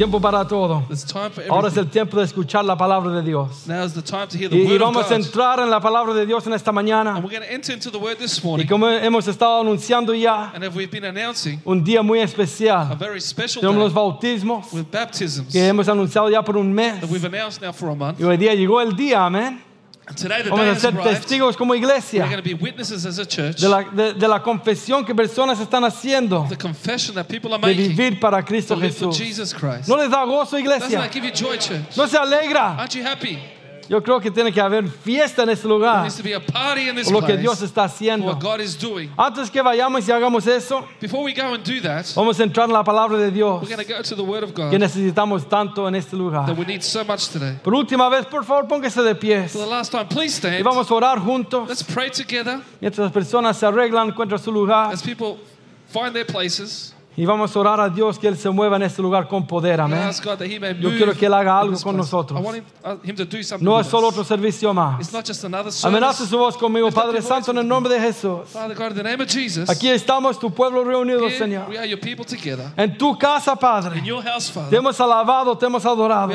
[0.00, 0.82] Tiempo para todo.
[1.50, 3.66] Ahora es el tiempo de escuchar la palabra de Dios.
[4.50, 7.22] Y, y vamos a entrar en la palabra de Dios en esta mañana.
[8.56, 10.54] Y como hemos estado anunciando ya,
[11.66, 12.96] un día muy especial.
[13.60, 14.68] Tenemos los bautismos
[15.52, 16.94] que hemos anunciado ya por un mes.
[18.18, 19.69] Y hoy día llegó el día, amén.
[20.16, 23.26] Today the Vamos a ser testigos como We're iglesia going to be witnesses as a
[23.26, 23.56] church.
[23.60, 27.60] de la, de- de la confesión que personas están haciendo The confession that people are
[27.60, 29.18] de making vivir para to Cristo live for Jesús.
[29.18, 29.88] Jesus Christ.
[29.88, 30.98] ¿No les da gozo, Doesn't iglesia?
[31.00, 31.96] that give you joy, church?
[31.96, 32.76] ¿No se alegra?
[32.78, 33.38] Aren't you happy?
[33.90, 36.38] Yo creo que tiene que haber fiesta en este There lugar needs to be a
[36.38, 38.24] party in this por lo que Dios está haciendo.
[38.24, 39.10] what God is doing.
[39.16, 42.68] Antes que vayamos y hagamos eso, Before we go and do that, vamos a entrar
[42.68, 44.78] en la palabra de Dios we're going to go to the word of God que
[44.78, 46.46] necesitamos tanto en este lugar.
[46.46, 47.58] that we need so much today.
[47.64, 50.88] Por última vez, por favor, póngase de pie For the last time, please y vamos
[50.88, 51.68] a orar juntos.
[51.68, 55.40] Let's pray together Mientras las personas se arreglan, encuentran su lugar as people
[55.88, 56.94] find their places.
[57.16, 59.80] Y vamos a orar a Dios que Él se mueva en este lugar con poder.
[59.80, 60.10] Amén.
[60.80, 62.40] Yo quiero que Él haga algo con nosotros.
[62.40, 65.12] Uh, No es solo otro servicio más.
[65.84, 68.40] Amenaza su voz conmigo, Padre Santo, en el nombre de Jesús.
[69.68, 71.68] Aquí estamos, tu pueblo reunido, Señor.
[71.68, 72.72] we are your people together.
[72.76, 74.02] En tu casa, Padre.
[74.70, 76.32] Te hemos alabado, te hemos we adorado.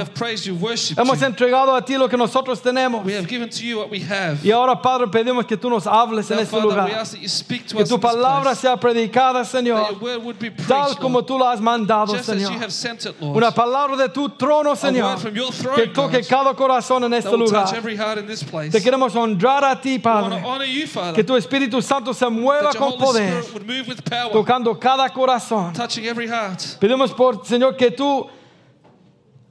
[0.97, 3.05] Hemos entregado a ti lo que nosotros tenemos.
[3.05, 4.37] We have given to you what we have.
[4.43, 6.89] Y ahora, Padre, pedimos que tú nos hables en este lugar.
[7.75, 9.95] Que tu palabra sea predicada, Señor,
[10.67, 12.53] tal como tú lo has mandado, Señor.
[13.19, 15.17] Una palabra de tu trono, Señor,
[15.75, 17.67] que toque cada corazón en este lugar.
[18.71, 20.43] Te queremos honrar a ti, Padre.
[21.13, 23.43] Que tu Espíritu Santo se mueva con poder,
[24.31, 25.73] tocando cada corazón.
[25.73, 26.61] touching every heart.
[26.79, 28.27] Pedimos por, Señor, que tú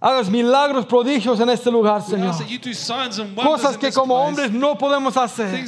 [0.05, 2.35] hagas milagros, prodigios en este lugar, Señor.
[3.43, 5.65] Cosas que como hombres no podemos hacer,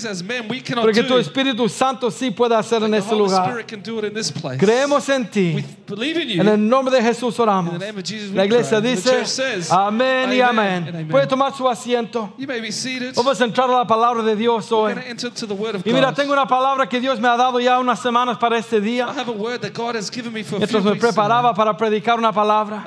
[0.68, 3.64] pero que tu Espíritu Santo sí puede hacer en este lugar.
[4.58, 5.64] Creemos en ti.
[5.88, 7.74] En el nombre de Jesús oramos.
[8.34, 9.24] La iglesia dice,
[9.70, 11.08] amén y amén.
[11.10, 12.34] Puede tomar su asiento.
[13.14, 14.92] Vamos a entrar a la palabra de Dios hoy.
[15.84, 18.76] Y mira, tengo una palabra que Dios me ha dado ya unas semanas para este
[18.76, 19.06] I día.
[19.06, 21.74] have a word that God has given me for a few Mientras me preparaba para
[21.74, 22.84] predicar una palabra.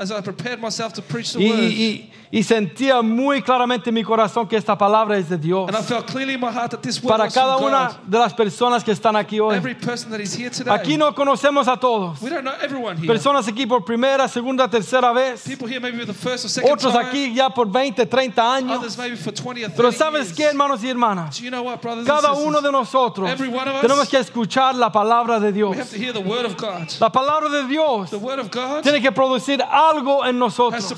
[1.39, 1.59] The Y, word.
[1.71, 5.67] y- y sentía muy claramente en mi corazón que esta palabra es de Dios.
[5.67, 7.67] and I felt clearly in my heart that this word Para was from cada God.
[7.67, 9.55] una de las personas que están aquí hoy.
[9.55, 10.69] Every person that is here today.
[10.71, 12.21] Aquí no conocemos a todos.
[12.21, 13.07] we don't know everyone here.
[13.07, 15.41] Personas aquí por primera, segunda, tercera vez.
[15.43, 17.03] People here maybe for the first or second Otros time.
[17.07, 18.77] aquí ya por 20, 30 años.
[18.77, 21.35] Others maybe for 20 or 30 Pero ¿sabes qué, hermanos y hermanas?
[21.35, 22.47] Do you know what, brothers Cada and sisters?
[22.47, 25.71] uno de nosotros Every one of us, tenemos que escuchar la palabra de Dios.
[25.71, 26.87] we have to hear the word of God.
[26.99, 30.87] La palabra de Dios The word of God tiene que producir algo en has nosotros.
[30.87, 30.93] to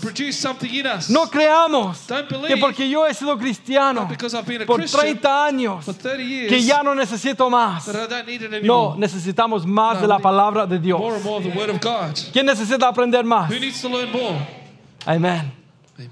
[1.10, 4.08] No creamos Don't believe que porque yo he sido cristiano
[4.66, 7.86] por Christian 30 años for 30 years que ya no necesito más.
[7.86, 11.00] that I don't need it No, necesitamos más de la palabra de Dios.
[11.00, 12.16] More and more of the word of God.
[12.32, 13.50] ¿Quién necesita aprender más?
[13.50, 14.38] Who needs to learn more?
[15.06, 15.62] Amén.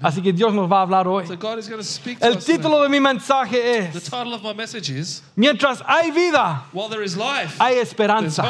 [0.00, 1.26] Así que Dios nos va a hablar hoy.
[1.26, 4.34] So God is going to speak to El título de mi mensaje The es title
[4.34, 8.44] of my message is Mientras hay vida, While there is life, hay esperanza.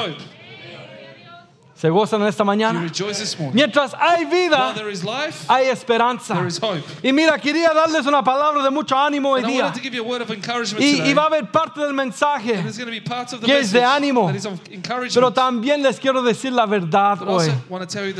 [1.80, 2.86] ¿Se gozan en esta mañana?
[3.54, 4.74] Mientras hay vida,
[5.48, 6.34] hay esperanza.
[6.34, 6.82] there is hope.
[7.02, 9.72] Y mira, quería darles una palabra de mucho ánimo hoy día.
[10.78, 12.62] Y, y va a haber parte del mensaje,
[13.42, 14.30] que es de ánimo.
[15.14, 17.50] pero también les quiero decir la verdad hoy.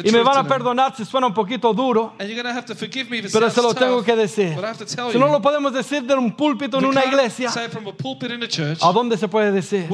[0.04, 4.16] Y me van a perdonar si suena un poquito duro, pero se lo tengo que
[4.16, 4.56] decir.
[4.86, 5.18] Si you.
[5.18, 8.78] no lo podemos decir de un púlpito en una iglesia, a pulpit in a church.
[8.82, 9.86] ¿a dónde se puede decir?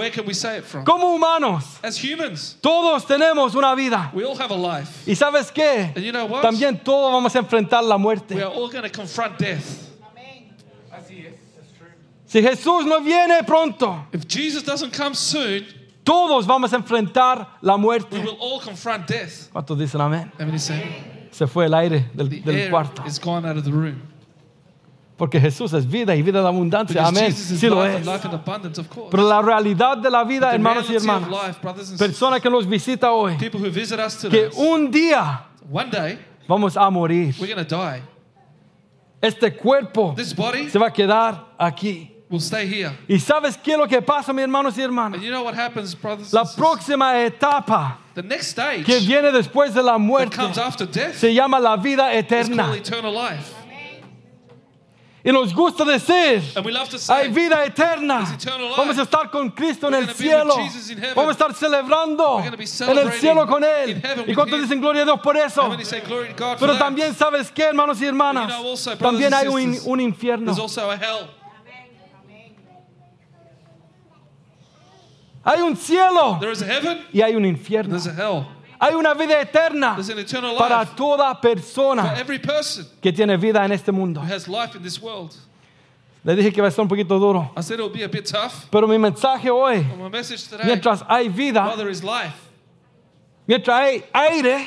[0.84, 1.64] Como humanos,
[2.60, 4.10] todos tenemos una vida.
[4.14, 4.90] we all have a life.
[5.10, 5.92] ¿Y sabes qué?
[5.96, 6.42] And you know what?
[6.42, 8.34] También todos vamos a enfrentar la We muerte.
[8.42, 9.84] are all going to confront death.
[12.28, 15.64] Si Jesús no viene pronto, If Jesus doesn't come soon,
[16.02, 18.18] todos vamos a enfrentar la we muerte.
[18.18, 19.48] will all confront death.
[19.52, 20.32] ¿Cuántos dicen amén?
[20.38, 21.28] How many say?
[21.30, 23.04] Se fue el aire del, The del air cuarto.
[23.06, 24.02] is gone out of the room.
[25.16, 27.06] Porque Jesús es vida y vida de abundancia.
[27.06, 27.32] Amén.
[27.32, 28.06] Sí lo es.
[29.10, 32.66] Pero la realidad de la vida, hermanos y hermanas, life, brothers and persona que nos
[32.66, 35.46] visita hoy, que un día
[36.46, 37.34] vamos a morir.
[39.20, 42.12] Este cuerpo se va a quedar aquí.
[42.28, 42.92] will stay here.
[43.08, 45.20] ¿Y sabes qué es lo que pasa, mis hermanos y hermanas?
[45.20, 49.82] You know what happens, brothers La próxima etapa The next stage que viene después de
[49.82, 52.72] la muerte comes after death se llama la vida eterna.
[55.26, 56.40] Y nos gusta decir,
[57.08, 58.38] hay vida eterna.
[58.76, 60.54] Vamos a estar con Cristo en el cielo.
[61.16, 64.00] Vamos a estar celebrando en el cielo con Él.
[64.28, 65.68] ¿Y cuántos dicen gloria a Dios por eso?
[66.60, 68.54] Pero también sabes qué, hermanos y hermanas,
[69.00, 70.54] también hay un, un infierno.
[75.42, 76.38] Hay un cielo
[77.12, 77.98] y hay un infierno.
[78.78, 79.96] Hay una vida eterna
[80.58, 84.20] para toda for persona every person que tiene vida en este mundo.
[84.20, 85.34] who has life in this world.
[86.24, 88.26] Le dije que va a estar un poquito duro, I said it'll be a bit
[88.26, 88.68] tough.
[88.70, 92.34] pero mi mensaje hoy, But my message today, mientras hay vida, there is life,
[93.46, 94.66] mientras hay aire,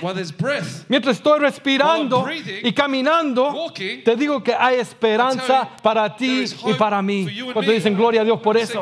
[0.88, 2.26] mientras estoy respirando
[2.64, 7.26] y caminando, walking, te digo que hay esperanza you, para there ti y para mí.
[7.26, 7.78] for you and Cuando me.
[7.78, 8.80] dicen gloria a Dios por eso.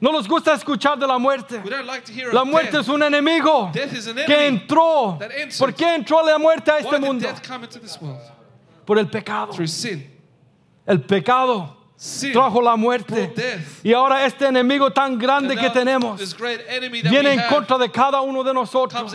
[0.00, 1.60] No nos gusta escuchar de la muerte.
[1.62, 2.80] We don't like to hear La muerte death.
[2.82, 5.18] es un enemigo que entró.
[5.58, 7.28] ¿Por qué entró la muerte a este mundo?
[8.86, 9.52] Por el pecado.
[10.86, 13.30] El pecado Sin trajo la muerte.
[13.82, 17.34] Y ahora este enemigo tan grande And que now tenemos This great enemy that viene
[17.34, 19.12] en contra de cada uno de comes nosotros.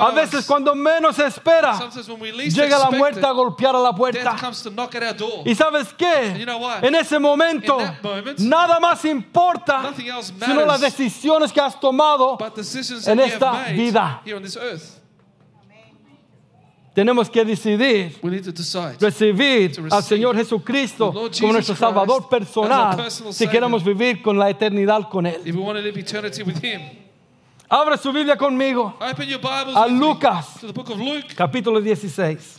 [0.00, 1.78] A veces cuando menos espera,
[2.48, 4.34] llega la muerte a golpear a la puerta.
[5.44, 6.38] ¿Y sabes qué?
[6.38, 6.58] you know?
[6.80, 12.38] En ese momento, moment, nada más importa sino las decisiones que has tomado.
[13.04, 14.22] En esta vida.
[16.96, 18.96] Tenemos que decidir We need to decide.
[18.98, 25.26] recibir al Señor Jesucristo como nuestro Salvador personal si queremos vivir con la eternidad con
[25.26, 25.42] Él.
[25.44, 26.80] If we want to live eternity with Him,
[27.68, 32.56] Abra su Biblia conmigo a Lucas to the book of Luke, capítulo 16.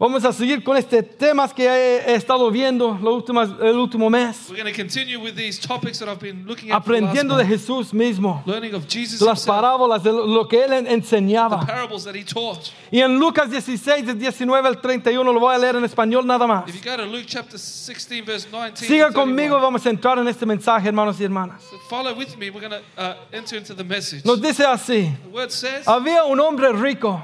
[0.00, 0.08] Chapter 16.
[0.08, 4.48] Vamos a seguir con este temas que he, estado viendo los últimos, el último mes,
[4.48, 7.12] We're going to continue with these topics that I've been looking at for the last
[7.12, 7.44] aprendiendo de.
[7.44, 11.66] Jesús mismo, learning of Jesus las parábolas de lo- que Él the enseñaba.
[11.66, 12.70] parables that He taught.
[12.90, 16.46] Y en Lucas 16, del 19 al 31, lo voy a leer en español nada
[16.46, 16.66] más.
[16.68, 19.90] If you go to Luke chapter 16, verse 19, Siga to 31, conmigo, vamos a
[19.90, 21.60] entrar en este mensaje, hermanos y hermanas.
[21.70, 22.48] so follow with me.
[22.48, 24.24] We're going to uh, enter into the message.
[24.24, 25.14] Nos dice así.
[25.24, 27.22] the word says, Había un hombre rico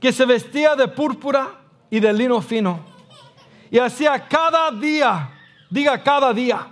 [0.00, 1.61] que se vestía de púrpura
[1.92, 2.80] y de lino fino.
[3.70, 5.28] Y hacía cada día,
[5.68, 6.66] diga cada día,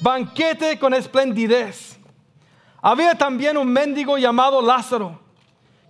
[0.00, 1.98] banquete con esplendidez.
[2.80, 5.18] Había también un mendigo llamado Lázaro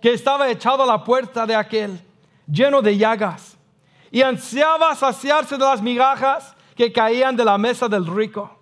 [0.01, 2.01] que estaba echado a la puerta de aquel,
[2.51, 3.55] lleno de llagas,
[4.09, 8.57] y ansiaba saciarse de las migajas que caían de la mesa del rico.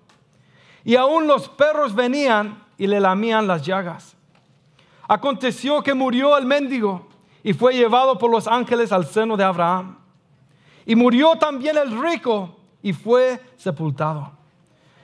[0.83, 4.17] Y aún los perros venían y le lamían las llagas.
[5.07, 7.06] Aconteció que murió el mendigo
[7.47, 9.97] y fue llevado por los ángeles al seno de Abraham.
[10.85, 14.33] Y murió también el rico y fue sepultado.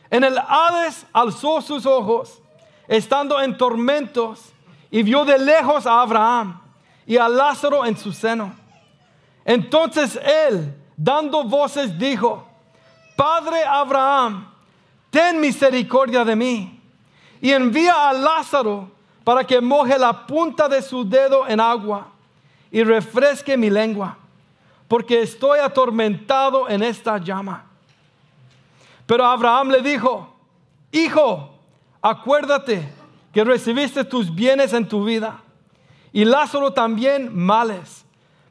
[0.10, 2.42] En el Hades alzó sus ojos,
[2.86, 4.52] estando en tormentos,
[4.92, 6.60] y vio de lejos a Abraham
[7.08, 8.54] y a Lázaro en su seno.
[9.46, 10.20] Entonces
[10.50, 12.46] él, dando voces, dijo,
[13.16, 14.50] Padre Abraham,
[15.10, 16.82] ten misericordia de mí
[17.40, 18.92] y envía a Lázaro
[19.24, 22.10] para que moje la punta de su dedo en agua
[22.74, 24.18] y refresque mi lengua,
[24.88, 27.66] porque estoy atormentado en esta llama.
[29.06, 30.34] Pero Abraham le dijo,
[30.92, 31.54] Hijo,
[32.02, 32.92] acuérdate
[33.32, 35.40] que recibiste tus bienes en tu vida
[36.12, 38.06] y Lázaro también males,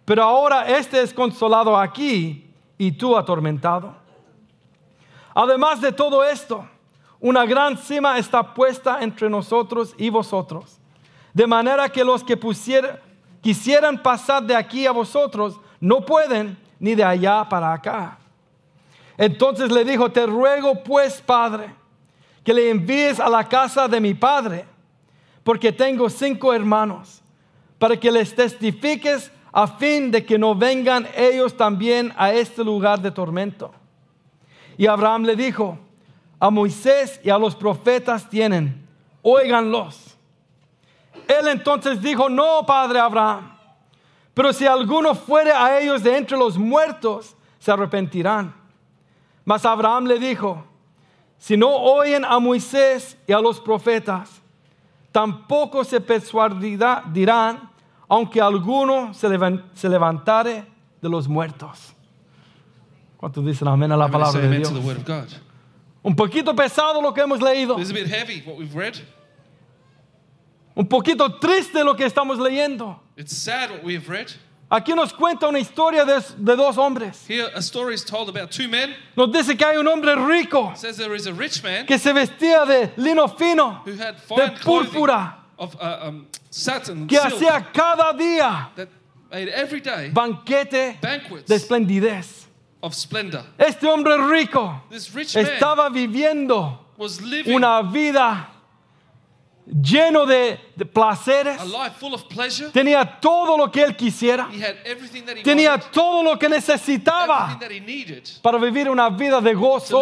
[0.05, 2.49] pero ahora este es consolado aquí
[2.79, 3.97] y tú atormentado.
[5.35, 6.65] Además de todo esto,
[7.19, 10.79] una gran cima está puesta entre nosotros y vosotros,
[11.35, 13.01] de manera que los que pusier-
[13.43, 18.19] quisieran pasar de aquí a vosotros no pueden, ni de allá para acá.
[19.19, 21.75] Entonces le dijo, te ruego pues, Padre,
[22.43, 24.65] que le envíes a la casa de mi Padre,
[25.45, 27.21] porque tengo cinco hermanos,
[27.79, 33.01] para que les testifiques a fin de que no vengan ellos también a este lugar
[33.03, 33.73] de tormento.
[34.79, 35.79] Y Abraham le dijo,
[36.39, 38.87] a Moisés y a los profetas tienen,
[39.21, 40.12] óiganlos.
[41.41, 43.53] Él entonces dijo, no, padre Abraham,
[44.35, 48.55] pero si alguno fuere a ellos de entre los muertos, se arrepentirán.
[49.45, 50.65] Mas Abraham le dijo,
[51.39, 54.41] si no oyen a Moisés y a los profetas,
[55.11, 57.69] tampoco se persuadirá, dirán,
[58.09, 60.65] aunque alguno se, levan- se levantare
[61.01, 61.93] de los muertos.
[63.17, 64.71] ¿Cuántos dicen amén a la palabra de Dios?
[66.03, 67.79] Un poquito pesado lo que hemos leído.
[67.79, 68.95] It's a bit heavy what we've read.
[70.75, 72.99] Un poquito triste lo que estamos leyendo.
[73.17, 74.33] It's sad what we have read.
[74.71, 77.27] Aquí nos cuenta una historia de, de dos hombres.
[77.29, 78.95] Here, a story is told about two men.
[79.15, 81.99] Nos dice que hay un hombre rico It says there is a rich man que
[81.99, 87.19] se vestía de lino fino, who had de clothing púrpura, of uh, um, satin, que
[87.19, 88.89] silk, hacía cada día that
[89.31, 92.47] made every day banquete banquets de esplendidez.
[92.83, 93.45] of splendor.
[93.59, 98.52] Este hombre rico This rich man estaba viviendo was living una vida
[99.67, 101.61] lleno de, de placeres.
[101.61, 102.71] a life full of pleasure.
[102.71, 104.49] Tenía todo lo que él quisiera.
[104.53, 107.59] He had everything that he Tenía wanted, todo lo que necesitaba
[108.43, 110.01] para vivir una vida de gozo.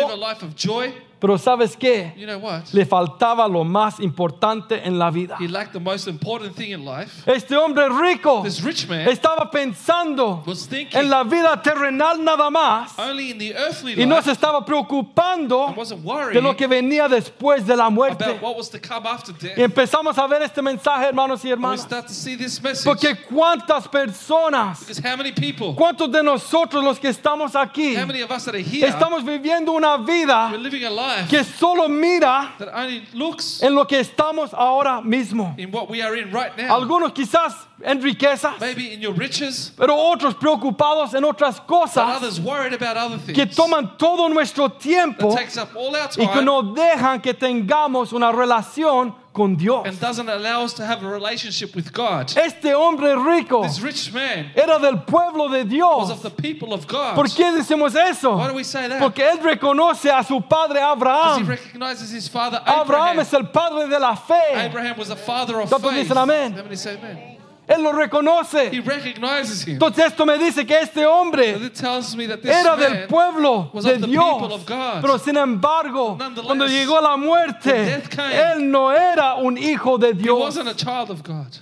[1.21, 2.15] Pero ¿sabes qué?
[2.17, 2.63] You know what?
[2.73, 5.37] Le faltaba lo más importante en la vida.
[5.39, 7.23] He lacked the most important thing in life.
[7.27, 12.49] Este hombre rico This rich man estaba pensando was thinking en la vida terrenal nada
[12.51, 16.67] más only in the earthly y no se estaba preocupando and wasn't de lo que
[16.67, 18.25] venía después de la muerte.
[18.25, 19.59] about what was to come after death.
[19.59, 21.83] Y empezamos a ver este mensaje, hermanos y And we hermanas.
[21.83, 22.85] start to see this message.
[22.85, 28.07] Porque cuántas personas, Because how many people, cuántos de nosotros los que estamos aquí, how
[28.07, 31.45] many of us that are here, estamos viviendo una we're vida living a life que
[31.45, 35.55] solo mira that only looks en lo que estamos ahora mismo.
[35.59, 36.75] in what we are in right now.
[36.81, 42.39] Algunos quizás en riquezas, Maybe in your riches, pero otros preocupados en otras cosas others
[42.41, 43.35] worried about other things.
[43.37, 47.33] que toman todo nuestro tiempo takes up all our y que time no dejan que
[47.35, 49.87] tengamos una relación con Dios.
[49.87, 52.31] and doesn't allow us to have a relationship with God.
[52.37, 56.11] Este hombre rico This rich man era del pueblo de was Dios.
[56.11, 57.15] of the people of God.
[57.15, 58.37] ¿Por qué decimos eso?
[58.37, 58.99] Why do we say that?
[59.01, 61.47] Porque él reconoce a su padre Because he Abraham.
[61.47, 63.19] recognizes his father Abraham Abraham.
[63.21, 64.55] es el padre de la fe.
[64.67, 66.09] Abraham was a father of ¿Cuántos faith.
[66.09, 67.30] dicen amén?
[67.71, 68.69] Él lo reconoce.
[68.73, 69.75] He recognizes him.
[69.75, 73.71] Entonces esto me dice que este hombre it tells me that this era del pueblo
[73.73, 75.01] de of the people Dios.
[75.01, 80.15] Pero sin embargo, cuando llegó la muerte, came, él no era un hijo de he
[80.15, 80.41] Dios.
[80.41, 81.61] wasn't a child of God.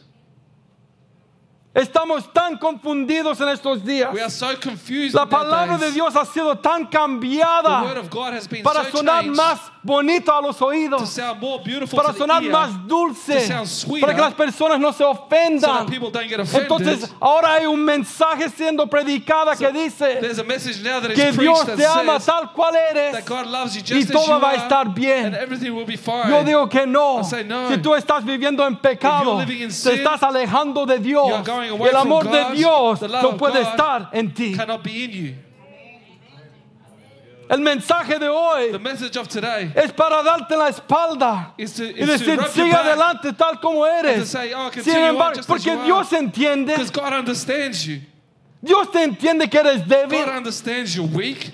[1.75, 4.13] Estamos tan confundidos en estos días.
[4.13, 7.85] We are so confused La palabra de Dios ha sido tan cambiada
[8.65, 12.43] para so sonar changed más bonito a los to oídos, sound more beautiful para sonar
[12.43, 13.49] más dulce,
[14.01, 15.87] para que las personas no se ofendan.
[15.87, 16.71] that people don't get offended.
[16.71, 21.17] Entonces ahora hay un mensaje siendo predicada que dice There's a message now that is
[21.17, 24.55] que Dios te ama tal cual eres that God loves you y todo va a
[24.57, 25.37] estar bien.
[26.29, 27.23] Yo digo que no.
[27.25, 31.49] Si tú estás viviendo en pecado, te estás alejando de Dios.
[31.49, 34.55] el amor de Dios no puede estar en ti.
[34.57, 35.35] cannot be in you.
[37.49, 41.85] El mensaje de The hoy message of today es para darte la espalda is to,
[41.85, 44.29] y is to decir, sigue adelante tal como eres.
[44.29, 45.77] say, oh, Sin embargo, porque.
[45.85, 46.75] Dios entiende.
[48.61, 50.19] Dios te entiende que eres débil.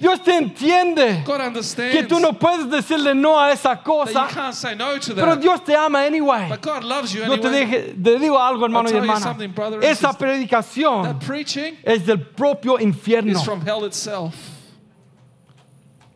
[0.00, 4.26] Dios te entiende God understands que tú no puedes decirle no a esa cosa,
[4.74, 5.36] no to pero.
[5.36, 6.48] Dios te ama anyway.
[6.48, 7.66] But God loves you Yo te, anyway.
[7.66, 9.36] dije- te digo algo, hermano y hermana.
[9.82, 11.18] Esa predicación
[11.84, 13.38] es del propio infierno.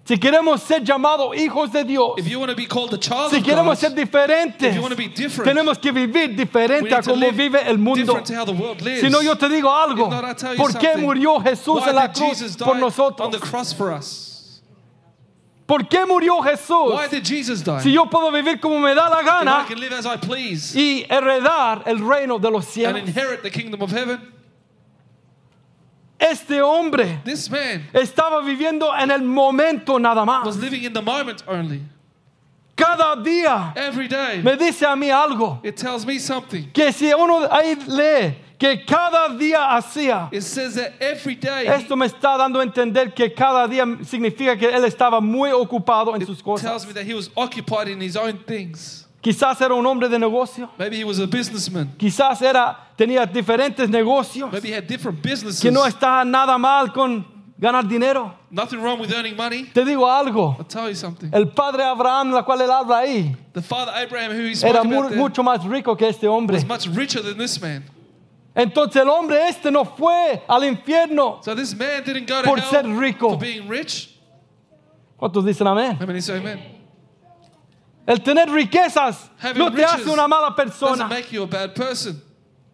[0.09, 3.29] Si queremos ser llamados hijos de Dios, If you want to be called a child
[3.31, 6.35] si of God, queremos ser diferentes, if you want to be different, tenemos que vivir
[6.35, 8.19] diferente a como vive el mundo.
[8.25, 10.09] Si no, yo te digo algo.
[10.09, 13.29] Not, ¿Por qué murió Jesús Why en la cruz por nosotros?
[15.67, 16.95] ¿Por qué murió Jesús?
[16.95, 17.79] Why did Jesus die?
[17.83, 20.17] Si yo puedo vivir como me da la if I gana can live as I
[20.17, 23.03] please y heredar el reino de los and cielos.
[23.03, 24.19] inherit the kingdom of heaven,
[26.19, 30.45] Este hombre this man estaba viviendo en el momento nada más.
[30.45, 31.83] was living in the moment only.
[32.77, 35.61] Cada día Every day, me dice a mí algo.
[35.65, 36.71] it tells me something.
[36.73, 41.97] Que si uno ahí lee que cada día hacía, It says that every day esto
[41.97, 46.25] me está dando a entender que cada día significa que él estaba muy ocupado en
[46.27, 46.87] sus he tells cosas.
[46.87, 49.08] me that he was occupied in his own things.
[49.21, 51.93] Quizás era un hombre de negocio, Maybe he was a businessman.
[51.99, 55.61] quizás era tenía diferentes negocios, Maybe he had different businesses.
[55.61, 57.27] que no está nada mal con
[57.59, 58.33] ganar dinero.
[58.51, 59.65] Nothing wrong with earning money.
[59.75, 61.31] Te digo algo, I'll tell you something.
[61.33, 64.81] el padre Abraham, la cual él habla ahí, The father Abraham, who he spoke era
[64.81, 66.55] about mu- there, mucho más rico que este hombre.
[66.55, 67.85] was much richer than this man.
[68.55, 71.41] Entonces el hombre este no fue al infierno.
[71.43, 73.31] So this man didn't go to Por hell ser rico.
[73.31, 74.15] for being rich.
[75.17, 75.97] ¿Cuántos dicen amén?
[76.01, 76.78] How many say amen?
[78.09, 81.07] El tener riquezas Having no te hace una mala persona.
[81.09, 82.21] make you a bad person.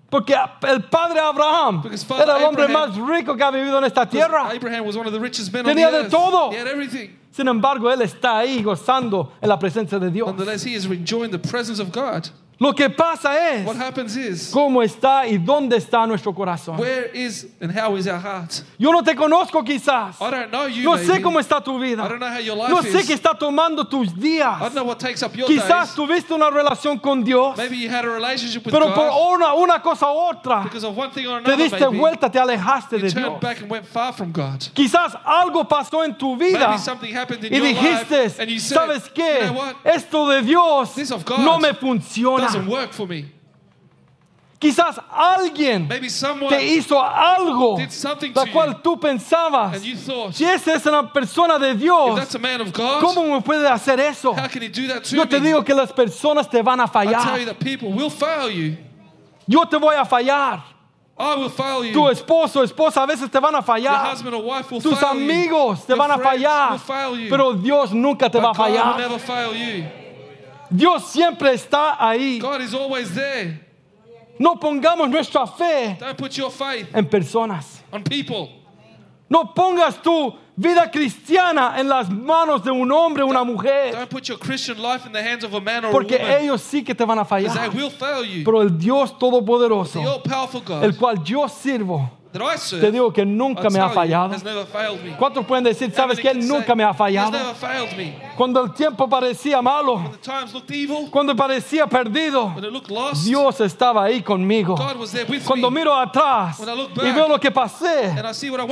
[0.09, 1.83] Porque el padre Abraham
[2.23, 4.49] era el hombre Abraham- más rico que ha vivido en esta tierra.
[4.49, 6.11] Abraham was one of the richest men Tenía de earth.
[6.11, 6.53] todo.
[6.53, 7.09] He had everything.
[7.33, 10.29] Sin embargo, él está ahí gozando en la presencia de Dios.
[12.61, 16.79] Lo que pasa es What happens is, cómo está y dónde está nuestro corazón.
[16.79, 18.63] where is and how is our heart?
[18.79, 20.17] Yo no te conozco quizás.
[20.21, 20.85] I don't know you.
[20.85, 22.05] No sé cómo está tu vida.
[22.05, 23.07] I don't know how your life No sé is.
[23.09, 24.61] qué está tomando tus I días.
[24.61, 25.95] don't know what takes up your Quizás days.
[25.97, 29.83] tuviste una relación con Dios, Maybe you had a relationship with pero por una, una
[29.83, 31.57] cosa u otra because of one thing or te another.
[31.65, 33.41] diste Maybe vuelta, te alejaste you de Dios.
[33.41, 34.61] back and went far from God.
[34.75, 38.49] Quizás algo pasó en tu vida Maybe something happened in y your dijiste, life and
[38.51, 39.41] you said, ¿sabes qué?
[39.41, 39.75] you know what?
[39.85, 42.44] Esto de Dios This of God no me funciona.
[42.47, 43.33] Doesn't work for me.
[44.59, 47.77] Quizás alguien Maybe someone te hizo algo
[48.35, 49.79] la cual tú pensabas,
[50.33, 54.35] si esa es una persona de Dios, a ¿cómo me puede hacer eso?
[55.11, 55.49] Yo te me?
[55.49, 57.45] digo que las personas te van a I tell you fallar.
[57.47, 58.77] that people will fail you.
[59.47, 60.63] Yo te voy a fallar.
[61.19, 61.93] I will fail you.
[61.93, 64.11] Tu esposo, esposa a veces te van a fallar.
[64.13, 65.31] husband or wife will Tus fail you.
[65.31, 66.71] amigos te Your van a fallar.
[66.71, 67.29] will fail you.
[67.29, 68.71] Pero Dios nunca te va a but God
[69.11, 70.04] will fallar.
[70.71, 72.39] Dios siempre está ahí.
[72.41, 73.61] God is always there.
[74.39, 77.81] No pongamos nuestra fe Don't put your faith en personas.
[77.93, 78.49] on people.
[79.31, 83.93] No pongas tu vida cristiana en las manos de un hombre o una mujer.
[83.93, 86.43] Don't put your Christian life in the hands of a man or Porque a woman.
[86.43, 87.75] ellos sí que te van a Because they fallar.
[87.75, 88.45] will fail you.
[88.45, 92.11] Pero el Dios The Todopoderoso, all-powerful God el cual yo sirvo,
[92.81, 94.35] te digo que nunca me ha fallado.
[95.19, 97.39] ¿Cuántos pueden decir, sabes que Él nunca me ha fallado?
[98.37, 100.11] Cuando el tiempo parecía malo,
[101.11, 102.53] cuando parecía perdido,
[103.25, 104.77] Dios estaba ahí conmigo.
[105.47, 108.13] Cuando miro atrás y veo lo que pasé,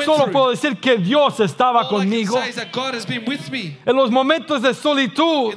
[0.05, 2.37] solo puedo decir que Dios estaba conmigo.
[3.87, 5.55] En los momentos de solitud,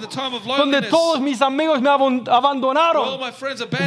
[0.58, 3.20] donde todos mis amigos me abandonaron,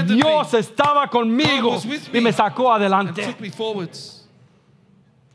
[0.06, 1.78] Dios estaba conmigo
[2.12, 3.36] y me sacó adelante.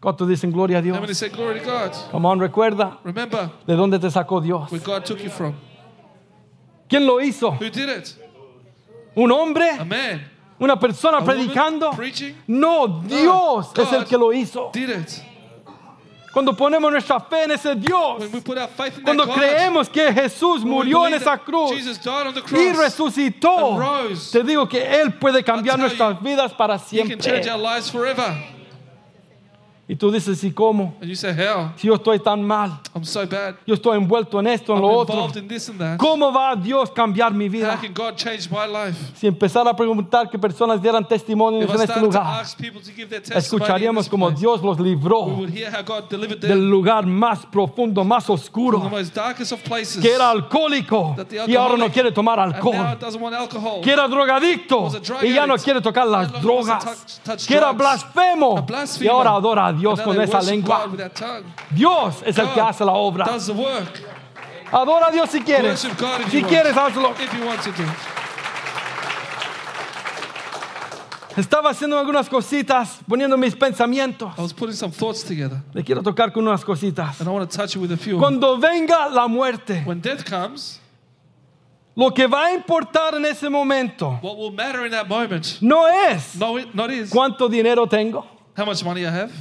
[0.04, 1.18] ¿Cuántos dicen gloria a How many Dios?
[1.18, 1.92] say glory to God?
[2.12, 4.70] Come on, recuerda Remember de dónde te sacó Dios.
[4.70, 5.54] where God took you from.
[6.90, 7.52] ¿Quién lo hizo?
[7.52, 8.14] Who did it?
[9.16, 9.70] ¿Un hombre?
[9.80, 10.22] A man.
[10.60, 11.92] ¿Una persona woman predicando?
[11.96, 12.36] preaching?
[12.48, 14.72] No, Dios es el God que lo hizo.
[14.74, 15.10] Did it.
[16.34, 19.36] Cuando ponemos nuestra fe en ese Dios, When we put our faith in cuando God,
[19.38, 22.42] creemos que Jesús when we murió en believe esa that cruz Jesus died on the
[22.42, 24.32] y resucitó, and rose.
[24.32, 27.52] te digo que Él puede cambiar tell nuestras vidas para He can change siempre.
[27.52, 28.36] our lives forever.
[29.86, 30.96] Y tú dices, ¿y cómo?
[31.02, 31.74] And you say, how?
[31.76, 33.56] Si yo estoy tan mal, I'm so bad.
[33.68, 35.28] yo estoy envuelto en esto, en I'm lo otro.
[35.36, 35.98] in this and that.
[35.98, 37.80] ¿Cómo va Dios cambiar mi How vida?
[37.82, 38.98] can God change my life?
[39.16, 42.46] Si empezara a preguntar que personas dieran testimonios If I en este lugar,
[43.36, 46.08] escucharíamos como Dios los libró how
[46.40, 50.02] del lugar más profundo, más the oscuro, most darkest of places.
[50.02, 51.14] que era alcohólico
[51.46, 52.98] y ahora no quiere tomar alcohol.
[53.84, 54.90] que era drogadicto
[55.24, 58.66] y ya no quiere tocar las drogas, que era blasfemo
[59.02, 60.88] y ahora adora a Dios con esa lengua.
[61.72, 63.26] Dios es el que hace la obra.
[64.72, 65.88] Adora a Dios si quieres.
[66.30, 67.14] Si quieres, hazlo.
[71.36, 74.32] Estaba haciendo algunas cositas, poniendo mis pensamientos.
[74.38, 77.20] I was putting some thoughts together, Le quiero tocar con unas cositas.
[77.20, 78.20] and I want to touch you with a few.
[78.20, 80.80] Cuando venga la muerte, When death comes,
[81.96, 85.58] lo que va a importar en ese momento what will matter in that moment?
[85.62, 88.26] no es No, it not is cuánto dinero tengo.
[88.56, 89.32] how much money I have.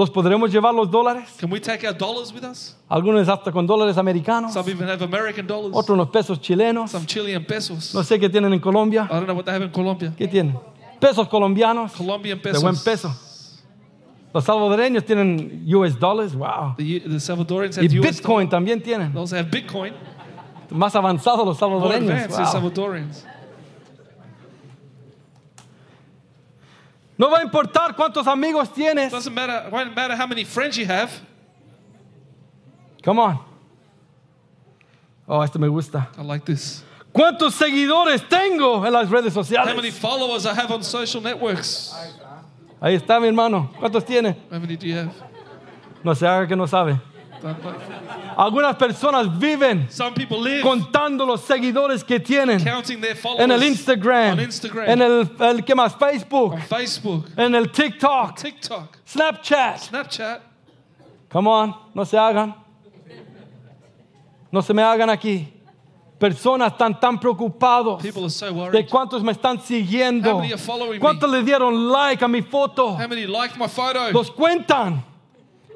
[0.00, 1.28] ¿Los podremos llevar los dólares?
[1.38, 2.74] Can we take our dollars with us?
[2.88, 6.90] Algunos hasta con dólares americanos, Some even have American dollars, otros unos pesos chilenos.
[6.90, 7.94] some Chilean pesos.
[7.94, 9.06] No sé qué tienen en Colombia.
[9.10, 10.14] I don't know what they have in Colombia.
[10.16, 10.58] ¿Qué tienen?
[10.98, 12.62] Pesos colombianos Colombian de pesos.
[12.62, 13.14] buen peso.
[14.32, 16.74] Los salvadoreños tienen US dollars, wow.
[16.78, 19.14] The, the Salvadorians Y have US Bitcoin también tienen.
[19.14, 19.92] Also have Bitcoin.
[20.70, 22.10] Más avanzados los More salvadoreños.
[22.10, 22.52] advanced than wow.
[22.52, 23.26] Salvadorians.
[27.20, 29.12] No va a importar cuántos amigos tienes.
[29.12, 29.68] Doesn't matter.
[29.70, 31.10] Won't matter how many friends you have.
[33.02, 33.38] Come on.
[35.28, 36.08] Oh, esto me gusta.
[36.16, 36.82] I like this.
[37.12, 39.98] ¿Cuántos seguidores tengo en las redes How many sociales?
[39.98, 41.94] followers I have on social networks?
[42.80, 43.70] Ahí está mi hermano.
[43.78, 44.34] ¿Cuántos tiene?
[44.50, 45.12] How many do you have?
[46.02, 46.98] No se haga que no sabe.
[48.36, 53.50] Algunas personas viven Some people live contando los seguidores que tienen counting their followers en
[53.50, 55.94] el Instagram, on Instagram, en el, el ¿qué más?
[55.96, 59.78] Facebook, on Facebook, en el TikTok, TikTok, Snapchat.
[59.78, 60.42] Snapchat.
[61.30, 62.54] Come on, no se hagan.
[64.52, 65.52] No se me hagan aquí.
[66.18, 70.40] Personas están tan preocupados People are so de cuántos me están siguiendo.
[70.40, 70.98] Me?
[70.98, 72.90] ¿Cuántos le dieron like a mi foto?
[72.94, 74.10] How many liked my photo?
[74.12, 75.09] Los cuentan.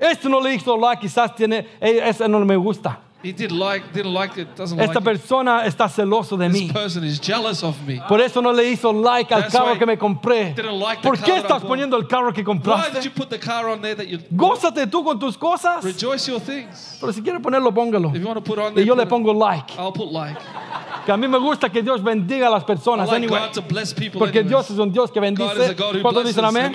[0.01, 3.01] Este no le hizo like, quizás tiene, eh, ese no me gusta.
[3.23, 5.05] He did like, didn't like it, doesn't Esta like it.
[5.05, 6.65] persona está celoso de mí.
[6.67, 7.99] This person is jealous of me.
[8.07, 10.55] Por eso no le hizo like al That's carro que me compré.
[10.55, 13.01] like ¿Por qué estás poniendo el carro que compraste?
[14.31, 15.83] Gózate tú con tus cosas.
[15.83, 16.99] rejoice your things?
[17.01, 18.11] Pero si quiere ponerlo, póngalo.
[18.15, 19.73] If you want to put on Y there, yo le it- pongo like.
[19.79, 20.39] I'll put like.
[21.07, 23.09] Que a mí me gusta que Dios bendiga a las personas.
[23.09, 23.41] like Anyway.
[24.19, 24.49] Porque anyways.
[24.49, 25.75] Dios es un Dios que bendice.
[26.03, 26.75] ¿Cuántos dicen amén?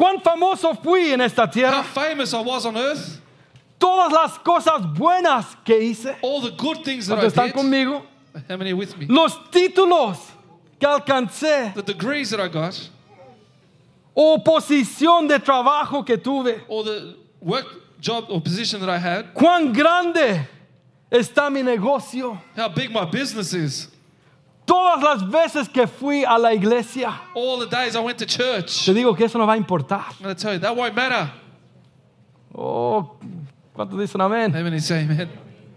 [0.00, 1.82] ¿Cuán famoso fui en esta How tierra?
[1.82, 3.20] famous I was on earth,
[3.78, 6.16] Todas las cosas buenas que hice.
[6.22, 7.54] all the good things that I ¿Cuántos están did.
[7.54, 8.02] conmigo?
[8.48, 9.04] How many are with me?
[9.06, 10.16] Los títulos
[10.78, 11.74] que alcancé.
[11.74, 12.88] The degrees that I got,
[14.16, 16.62] O posición de trabajo que tuve.
[16.68, 17.66] or the work
[18.00, 20.46] job or position that I had, Cuán grande
[21.12, 22.38] está mi negocio.
[22.56, 23.88] how big my business is.
[24.70, 28.84] Todas las veces que fui a la iglesia, All the days I went to church.
[28.84, 30.04] te digo que eso no va a importar.
[30.18, 31.30] I'm going to tell you, that won't matter.
[32.54, 33.16] Oh,
[33.74, 34.54] ¿cuántos dicen amén?
[34.54, 34.72] Amen.
[35.08, 35.28] Man.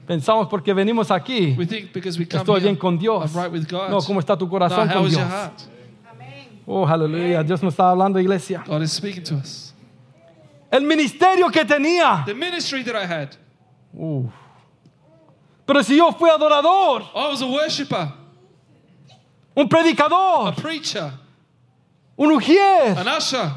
[0.05, 1.55] Pensamos porque venimos aquí.
[1.57, 3.33] We think because we come Estoy bien con Dios.
[3.33, 3.89] I'm right with God.
[3.89, 5.21] No, ¿cómo está tu No, corazón how con Dios?
[6.65, 7.43] Oh, aleluya.
[7.43, 8.63] Dios nos está hablando, iglesia.
[8.67, 9.73] God is speaking to us.
[10.71, 12.23] El ministerio que tenía.
[12.25, 13.35] The ministry that I had,
[13.93, 14.31] Uf.
[15.65, 18.11] Pero si yo fui adorador, I was a worshiper,
[19.55, 21.11] un a predicador, preacher,
[22.17, 22.97] un ujier.
[22.97, 23.51] an usher.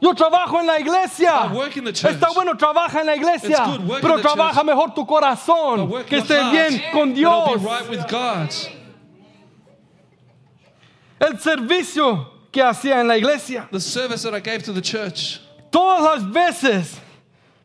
[0.00, 1.30] Yo trabajo en la iglesia.
[1.48, 2.12] I work in the church.
[2.14, 3.50] Está bueno, trabaja en la iglesia.
[3.50, 4.66] It's good, work Pero in the trabaja church.
[4.66, 5.76] mejor tu corazón.
[5.76, 6.52] But work Que your esté heart.
[6.52, 7.60] bien con It'll Dios.
[7.62, 8.50] be right with God.
[11.20, 13.68] El servicio que hacía en la iglesia.
[13.70, 16.98] The service that I gave to the church, Todas las veces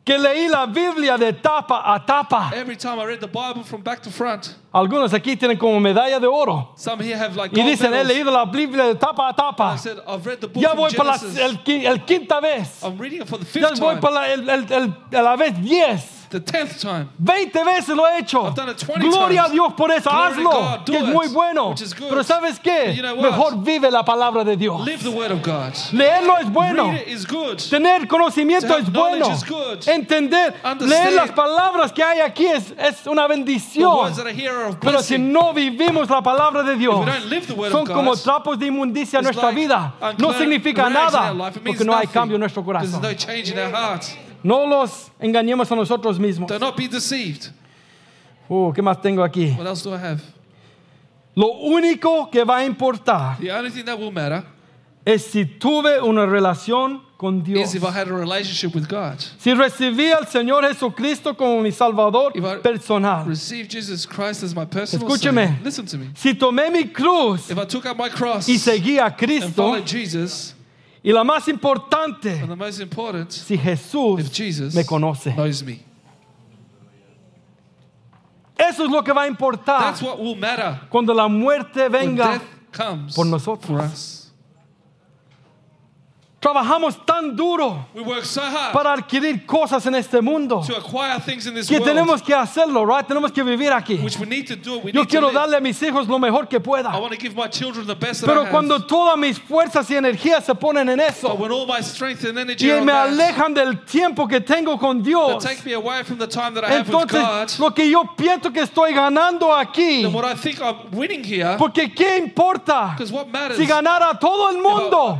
[0.08, 2.50] que leí la Biblia de tapa a tapa.
[2.54, 6.18] every time I read the Bible from back to front, Algunos aquí tienen como medalla
[6.18, 6.72] de oro.
[6.76, 9.76] some here have like Y dicen, he leído la Biblia de tapa a I tapa.
[9.78, 12.82] said, I've read the book Ya voy para la el, el quinta vez.
[12.82, 16.17] I'm reading it for the Ya fifth voy time, para la, el, la vez 10.
[16.30, 17.08] The tenth time.
[17.24, 18.46] 20 veces lo he hecho.
[18.46, 19.48] I've done it 20 Gloria a.
[19.50, 20.10] Dios por eso.
[20.10, 20.50] Glory Hazlo.
[20.50, 20.84] God.
[20.86, 21.14] Do Que es it.
[21.14, 21.70] muy bueno.
[21.70, 22.08] Which is good.
[22.10, 22.86] Pero ¿sabes qué?
[22.88, 23.30] But you know what?
[23.30, 24.80] Mejor vive la palabra de Dios.
[24.84, 25.72] Live the word of God.
[25.92, 26.90] Leerlo es bueno.
[26.90, 27.58] Read it is good.
[27.58, 29.30] Tener conocimiento have es bueno.
[29.32, 29.86] is good.
[29.88, 30.88] Entender, Understand.
[30.90, 33.96] leer las palabras que hay aquí es, es una The bendición.
[33.96, 35.32] words that are here are of Pero si blessing.
[35.32, 38.14] no vivimos la palabra de Dios, If we don't live the word son God, como
[38.16, 39.94] trapos de inmundicia en It's nuestra like vida.
[40.00, 41.56] No unclean significa rags in our nada life.
[41.58, 42.12] It means porque no hay nothing.
[42.12, 43.00] cambio en nuestro Because corazón.
[43.02, 44.04] There's no change in our heart.
[44.42, 46.48] No los engañemos a nosotros mismos.
[46.48, 47.50] Do not be deceived.
[48.48, 49.54] Uh, ¿Qué más tengo aquí?
[49.58, 50.22] What else do I have?
[51.34, 54.42] Lo único que va a importar The only thing that will matter
[55.04, 57.68] es si tuve una relación con Dios.
[57.68, 59.18] is if I had a relationship with God.
[59.38, 63.24] Si recibí al Señor Jesucristo como mi Salvador If I personal.
[63.26, 65.46] Receive Jesus Christ as my personal Escúcheme.
[65.46, 65.64] Savior.
[65.64, 66.06] Listen to me.
[66.14, 69.50] Si tomé mi cruz If I took up my cross y seguí a and Cristo,
[69.52, 70.54] followed Jesus,
[71.02, 75.32] y la más importante, and the most important, si Jesús if Jesus me conoce.
[75.34, 75.80] knows me.
[78.56, 81.92] Eso es lo que va a importar That's what will matter cuando la muerte when
[82.16, 82.32] venga.
[82.32, 83.80] death comes por nosotros.
[83.92, 84.17] us.
[86.40, 91.18] Trabajamos tan duro We work so hard para adquirir cosas en este mundo to acquire
[91.20, 93.04] things in this que world, tenemos que hacerlo, right?
[93.08, 93.96] Tenemos que vivir aquí.
[94.04, 94.78] which we need to do.
[94.78, 95.34] We Yo need to quiero live.
[95.34, 96.96] darle a mis hijos lo mejor que I pueda.
[97.00, 98.50] want to give my children the best that I Pero have.
[98.52, 102.22] cuando todas mis fuerzas y energías se ponen en but eso when all my strength
[102.24, 106.18] and energy y me alejan del tiempo que tengo con Dios, take me away from
[106.18, 109.52] the time that I have with God, entonces lo que yo pienso que estoy ganando
[109.52, 114.16] aquí, then what I think I'm winning here, porque ¿qué importa what matters si ganara
[114.20, 115.18] todo el mundo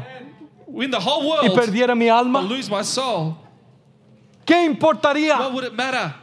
[0.70, 2.40] y perdiera mi alma?
[2.42, 3.34] lose my soul?
[4.44, 6.14] ¿Qué importaría What would it matter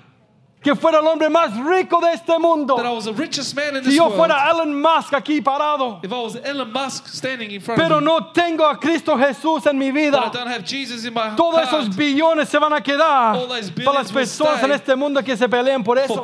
[0.64, 2.76] que fuera el hombre más rico de este mundo?
[2.78, 4.16] that I was the richest man in Si this yo world?
[4.18, 8.02] fuera Elon Musk aquí parado, if I was Elon Musk standing in front pero of
[8.02, 11.60] me, no tengo a Cristo Jesús en mi vida, don't have Jesus in my todos
[11.60, 15.22] heart esos billones se van a quedar All those para las personas en este mundo
[15.24, 16.24] que se pelean por eso.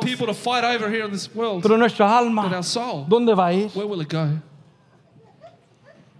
[1.62, 3.70] Pero nuestra But alma, our soul, ¿dónde va a ir?
[3.74, 4.28] where will it go?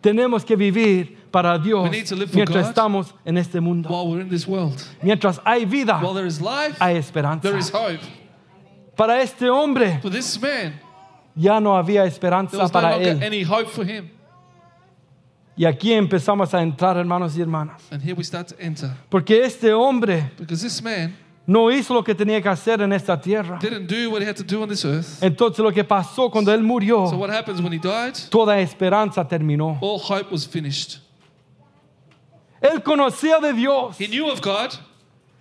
[0.03, 2.69] Tenemos que vivir para Dios We need to live for mientras God.
[2.71, 3.89] estamos en este mundo.
[3.89, 7.49] While we're in this world, Mientras hay vida, while there is life, hay esperanza.
[7.49, 8.01] there is hope.
[8.97, 10.75] Para este hombre For this man,
[11.35, 13.23] ya no había esperanza para él.
[13.23, 14.11] any hope for him.
[15.57, 17.83] Y aquí empezamos a entrar, hermanos y hermanas.
[17.91, 18.91] And here we start to enter.
[19.09, 21.15] Porque este hombre Because this man
[21.47, 23.59] no hizo lo que tenía que hacer en esta tierra.
[23.61, 25.23] didn't do what he had to do on this earth.
[25.23, 28.15] Entonces lo que pasó cuando él So murió, what happens when he died?
[28.31, 29.79] toda esperanza terminó.
[29.81, 30.99] All hope was finished.
[32.61, 33.99] Él conocía de Dios.
[34.01, 34.73] He knew of God.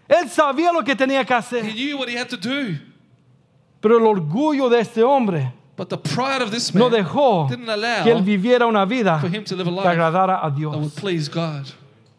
[0.09, 1.63] Él sabía lo que tenía que He hacer.
[1.73, 2.77] knew what he had to do.
[3.79, 7.69] Pero el orgullo de este hombre But the pride of this no man dejó didn't
[7.69, 10.49] allow que él viviera una vida for him to live a que life agradara a
[10.49, 10.75] that Dios.
[10.75, 11.65] would please God.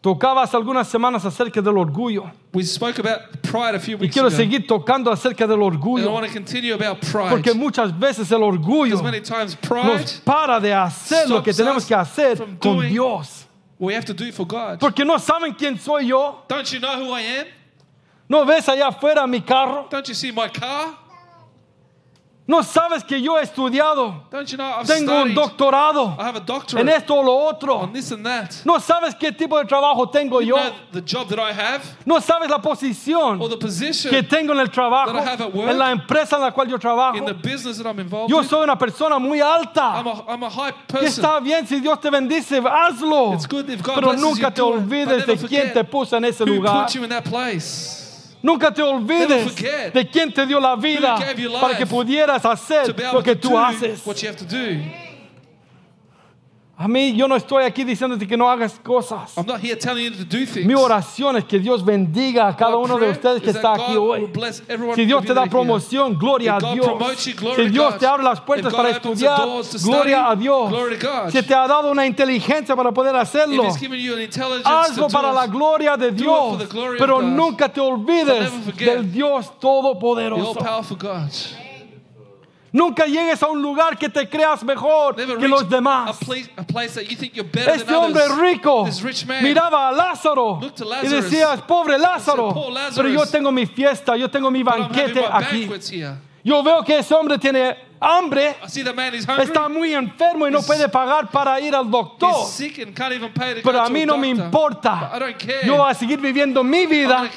[0.03, 2.29] Tocaba hace algunas semanas acerca del orgullo.
[2.53, 4.35] We spoke about pride a few Y weeks quiero ago.
[4.35, 6.11] seguir tocando acerca del And I orgullo.
[6.11, 7.29] want to continue about pride.
[7.29, 11.53] Porque muchas veces el orgullo Because many times pride, nos para de hacer lo que
[11.53, 13.45] tenemos que hacer con Dios.
[13.79, 14.77] we have to do for God.
[14.81, 16.43] Porque no saben quién soy yo.
[16.49, 17.45] Don't you know who I am?
[18.27, 19.87] No ves allá afuera mi carro.
[19.89, 20.97] Don't you see my car?
[22.45, 24.27] No sabes que yo he estudiado.
[24.29, 27.89] Don't you know I've Tengo un doctorado I have a en esto o lo otro.
[28.65, 30.55] No sabes qué tipo de trabajo tengo You yo.
[30.57, 33.39] know the job that I have No sabes la posición
[34.09, 35.13] que tengo en el trabajo,
[35.53, 37.17] work, en la empresa en la cual yo trabajo.
[37.17, 39.93] in the business that I'm involved Yo soy una persona muy alta.
[39.95, 41.07] I'm a, I'm a person.
[41.07, 43.33] está bien si Dios te bendice, hazlo.
[43.35, 46.87] It's good if God Pero nunca te olvides de quién te puso en ese lugar.
[48.43, 49.55] Nunca te olvides
[49.93, 51.15] de quién te dio la vida
[51.61, 54.05] para que pudieras hacer lo que to tú do haces.
[54.05, 54.81] what you have to do.
[56.83, 59.37] A mí yo no estoy aquí diciéndote que no hagas cosas.
[59.37, 60.65] I'm not here telling you to do things.
[60.65, 63.95] Mi oración es que Dios bendiga a cada My uno de ustedes que está aquí
[63.95, 64.29] God hoy.
[64.93, 66.85] Si Dios te da promoción, gloria a Dios.
[67.25, 69.39] you, Si Dios te abre las puertas para estudiar,
[69.81, 70.73] gloria a Dios.
[71.31, 73.63] Si te ha dado una inteligencia para poder hacerlo,
[74.65, 76.67] hazlo para la gloria de Dios.
[76.97, 80.59] Pero nunca te olvides del Dios Todopoderoso.
[82.73, 86.09] Nunca llegues a un lugar que te creas mejor que los demás.
[86.09, 89.27] A place, a place that you think you're better Este than hombre rico This rich
[89.27, 90.59] man miraba a Lázaro
[91.03, 95.23] y decía, pobre Lázaro, "Poor Lazarus, pero yo tengo mi fiesta, yo tengo mi banquete
[95.31, 95.69] aquí.
[96.43, 98.55] Yo veo que ese hombre tiene hambre,
[99.39, 102.33] está muy enfermo y no puede pagar para ir al doctor.
[103.63, 105.11] Pero a mí no me importa.
[105.63, 107.29] Yo voy a seguir viviendo mi vida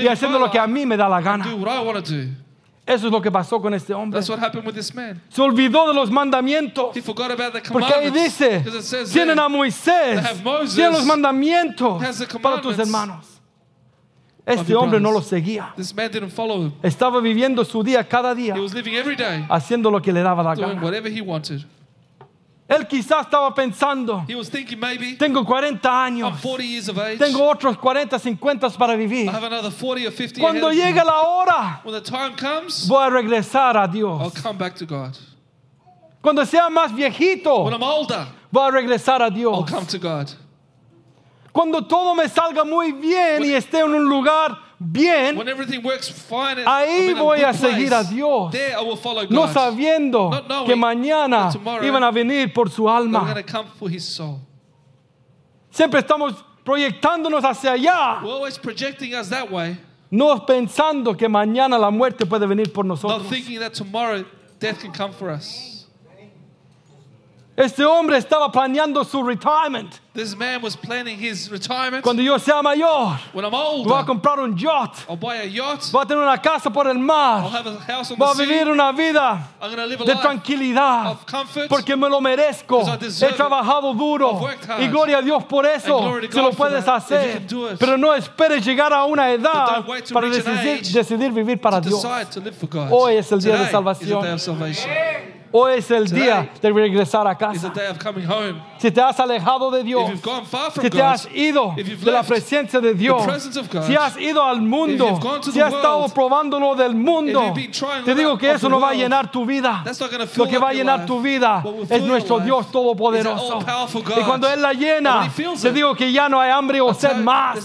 [0.00, 1.44] y haciendo lo que a mí me da la gana.
[2.86, 4.18] Eso es lo que pasó con este hombre.
[4.18, 5.20] That's what happened with this man.
[5.30, 6.94] Se olvidó de los mandamientos.
[6.94, 8.62] He forgot about the Porque ahí dice,
[9.10, 10.20] tienen a Moisés,
[10.74, 12.02] tienen los mandamientos
[12.42, 13.40] para tus hermanos.
[14.46, 15.72] Este hombre no lo seguía.
[15.74, 16.72] this man didn't follow him.
[16.82, 20.20] Estaba viviendo su día cada día, He was living every day, haciendo lo que le
[20.22, 20.82] daba la doing gana.
[20.82, 21.64] whatever he wanted.
[22.66, 26.98] Él quizás estaba pensando, He was thinking maybe, tengo 40 años, I'm 40 years of
[26.98, 27.18] age.
[27.18, 29.28] tengo otros 40, 50 para vivir.
[29.28, 31.00] I have another 40 or 50 Cuando ahead of me.
[31.00, 34.32] llegue la hora, When the time comes, voy a regresar a I'll Dios.
[34.42, 35.14] come back to God.
[36.22, 39.68] Cuando sea más viejito, When I'm older, voy a regresar a I'll Dios.
[39.70, 40.30] come to God.
[41.52, 46.10] Cuando todo me salga muy bien y esté en un lugar bien, When everything works
[46.10, 48.52] fine, and Ahí voy a seguir a Dios.
[48.52, 49.30] There I will follow God.
[49.30, 50.30] no sabiendo
[50.66, 51.50] que mañana
[51.82, 53.34] iban a venir por su alma.
[55.70, 59.76] Siempre estamos proyectándonos hacia allá, We're always projecting us that way,
[60.10, 63.28] no pensando que mañana la muerte puede venir por nosotros.
[63.28, 64.24] thinking that tomorrow
[64.60, 65.86] death can come for us.
[67.56, 70.00] Este hombre estaba planeando su retirement.
[70.12, 72.02] This man was planning his retirement.
[72.02, 75.44] Cuando yo sea mayor, When I'm voy a older, comprar un yacht, I'll buy a
[75.44, 75.92] yacht.
[75.92, 78.34] voy a tener una casa por el I'll mar, have a house on voy a
[78.34, 78.72] vivir sea.
[78.72, 81.06] una vida I'm to live a de life tranquilidad.
[81.12, 81.68] of comfort.
[81.68, 82.82] Porque me lo merezco.
[82.82, 84.32] I He trabajado duro.
[84.34, 84.82] I've worked hard.
[84.82, 86.20] Y gloria a Dios por eso.
[86.28, 87.46] Si lo puedes hacer.
[87.78, 92.04] Pero no esperes llegar a una edad para decidir, decidir vivir para Dios.
[92.90, 94.24] Hoy es el día de salvación.
[95.56, 97.72] Hoy es el día de regresar a casa.
[98.76, 100.10] Si te has alejado de Dios,
[100.80, 103.22] si te has ido de la presencia de Dios,
[103.86, 107.54] si has ido al mundo, si has estado world, probando lo del mundo,
[108.04, 109.84] te digo que eso no va a llenar tu vida.
[110.34, 113.60] Lo que va a llenar tu vida es nuestro Dios todopoderoso.
[114.18, 115.30] Y cuando Él la llena,
[115.62, 117.64] te digo que ya no hay hambre o sed más,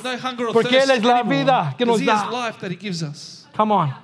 [0.54, 2.54] porque Él es la vida que nos da.
[3.58, 3.96] Come on.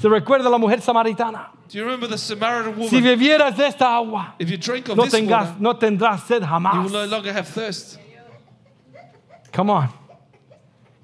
[0.00, 1.55] Se recuerda la mujer samaritana.
[1.68, 2.88] Do you remember the Samaritan woman?
[2.88, 6.20] Si bebieras de esta agua, if you drink of no, this tengas, water, no tendrás
[6.26, 6.84] sed you jamás.
[6.84, 7.98] will no longer have thirst.
[9.52, 9.88] Come on.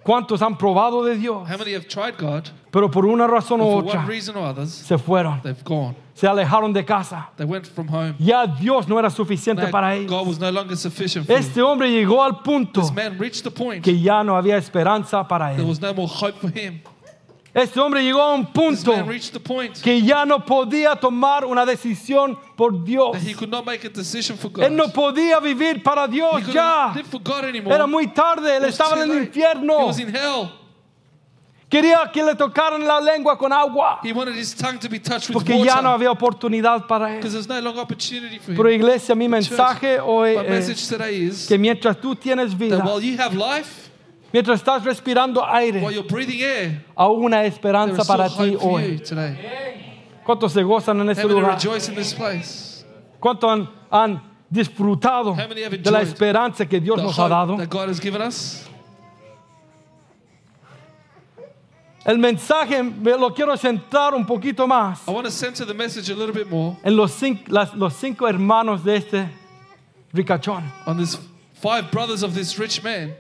[0.05, 1.49] ¿Cuántos han probado de Dios?
[1.49, 4.37] How many have tried God, Pero por una razón but u for otra one reason
[4.37, 5.95] or others, se fueron, they've gone.
[6.15, 7.29] se alejaron de casa.
[7.37, 8.15] They went from home.
[8.19, 10.11] Ya Dios no era suficiente Now, para ellos.
[10.11, 11.33] God was no longer sufficient for.
[11.37, 15.27] Este hombre llegó al punto This man reached the point que ya no había esperanza
[15.29, 15.69] para there él.
[15.69, 16.81] was no more hope for him.
[17.55, 18.95] Este hombre llegó a un punto
[19.83, 23.13] que ya no podía tomar una decisión por Dios.
[23.13, 24.65] that he could not make a decision for God.
[24.65, 26.93] Él no podía vivir para Dios ya.
[26.95, 27.75] live for God anymore.
[27.75, 29.87] Era muy tarde, él estaba en el infierno.
[29.87, 30.51] was in hell.
[31.69, 34.01] Quería que le tocaran la lengua con agua.
[34.03, 37.23] He wanted his tongue to be touched with Porque ya no había oportunidad para él.
[38.47, 42.83] Pero iglesia, mi mensaje hoy es que mientras tú tienes vida,
[44.33, 45.83] mientras estás respirando aire,
[46.95, 49.03] aún una esperanza para ti hoy.
[50.25, 51.59] ¿Cuántos se gozan en este lugar?
[53.19, 57.57] ¿Cuántos han, han disfrutado de la esperanza que Dios nos ha dado?
[62.05, 66.11] El mensaje me lo quiero centrar un poquito más I want to center the message
[66.11, 69.29] a little bit more en los cinco, las- los cinco hermanos de este
[70.13, 70.65] ricachón.
[70.85, 71.17] on this
[71.55, 73.15] five brothers of this rich man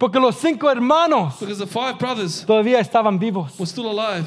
[0.00, 3.58] Porque los cinco hermanos because the five brothers todavía estaban vivos.
[3.58, 4.26] were still alive.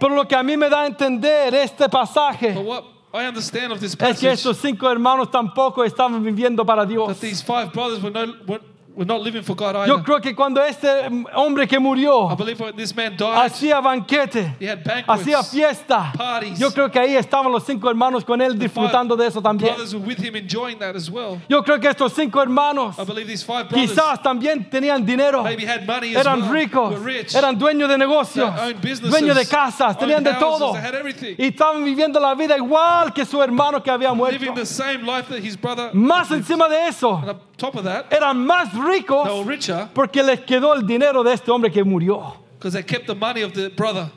[0.00, 3.72] Pero lo que a mí me da a entender este pasaje But what I understand
[3.72, 7.20] of this es que passage estos cinco hermanos tampoco estaban viviendo para that Dios.
[7.20, 8.60] these five brothers were, no, were,
[8.98, 10.02] We're not living for God Yo either.
[10.02, 10.88] creo que cuando este
[11.32, 15.06] hombre que I murió believe when this man died, hacía banquete, he had banquets.
[15.22, 16.58] hacía fiesta, parties.
[16.58, 19.72] yo creo que ahí estaban los cinco hermanos con él disfrutando de eso también.
[19.76, 21.40] Brothers were with him enjoying that as well.
[21.48, 25.44] Yo creo que estos cinco hermanos I believe these five brothers quizás también tenían dinero,
[25.44, 26.50] maybe had money as eran well.
[26.50, 27.36] ricos, were rich.
[27.36, 30.72] eran dueños de negocios, They owned businesses, dueños de casas, tenían de todo.
[30.72, 31.36] they had everything.
[31.38, 34.36] Y estaban viviendo la vida igual que su hermano que había muerto.
[34.40, 35.90] living the same life that his brother.
[35.94, 40.22] Más encima de eso, And on top of that, eran más were ricos richer porque
[40.22, 42.34] les quedó el dinero de este hombre que murió.
[42.60, 44.10] they kept the money of the brother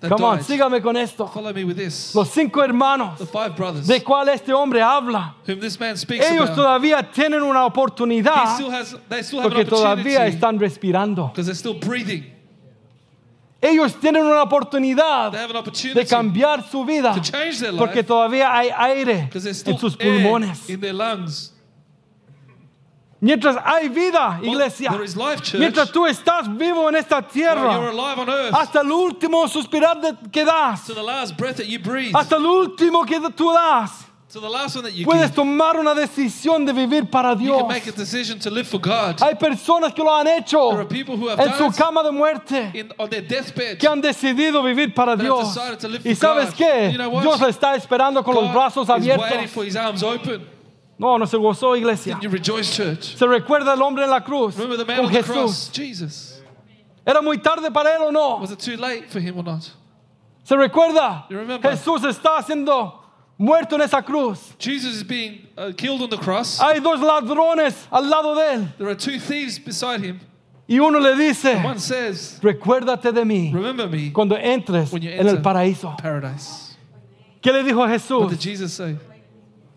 [0.00, 0.46] that Come on, died.
[0.46, 1.26] sígame con esto.
[1.26, 2.14] Follow me with this.
[2.14, 6.24] Los cinco hermanos The five brothers de cual este hombre habla, whom this man speaks
[6.30, 6.56] ellos about.
[6.56, 11.28] todavía tienen una He oportunidad still has, they still have porque an todavía están respirando.
[11.32, 12.32] because they're still breathing.
[13.62, 19.30] Ellos tienen una oportunidad de cambiar su vida to change their porque todavía hay aire
[19.32, 20.66] en sus air pulmones.
[23.20, 25.58] Mientras hay vida, iglesia, there is life, church.
[25.58, 29.98] mientras tú estás vivo en esta tierra, alive on earth, hasta el último suspirar
[30.30, 34.04] que das, to the last breath that you breathe, hasta el último que tú das,
[34.30, 37.38] to the last one that you puedes give, tomar una decisión de vivir para you
[37.46, 37.58] Dios.
[37.60, 39.16] can make a decision to live for God.
[39.22, 42.12] Hay personas que lo han hecho There are people who have en su cama de
[42.12, 42.70] muerte.
[42.74, 43.78] in, on their deathbed.
[43.78, 45.54] que han decidido vivir para Dios.
[45.54, 46.58] decided to live Y sabes God.
[46.58, 46.92] qué?
[46.92, 47.18] You know?
[47.22, 49.48] Dios está esperando con los brazos is waiting abiertos.
[49.50, 50.46] for his arms open.
[50.98, 52.18] No, no se gozó, iglesia.
[52.22, 53.16] You rejoice, church?
[53.16, 55.34] Se recuerda el hombre en la cruz Remember the man con on the Jesús.
[55.34, 55.70] cross?
[55.72, 56.42] Jesus.
[57.06, 58.38] ¿Era muy tarde para él o no?
[58.40, 59.70] Was it too late for him or not?
[60.44, 61.26] ¿Se recuerda?
[61.28, 61.70] You remember?
[61.70, 63.00] Jesús está siendo
[63.38, 64.54] muerto en esa cruz.
[64.58, 66.58] Jesus is being uh, killed on the cross.
[66.60, 68.68] Hay dos ladrones al lado de él.
[68.78, 70.20] There are two thieves beside him.
[70.68, 75.10] Y uno le dice, One says, recuérdate de mí Remember me, cuando entres When you
[75.10, 75.42] en el enter.
[75.42, 75.94] paraíso.
[75.98, 76.76] paradise.
[77.40, 78.30] ¿Qué le dijo What Jesús?
[78.30, 78.96] did Jesus say?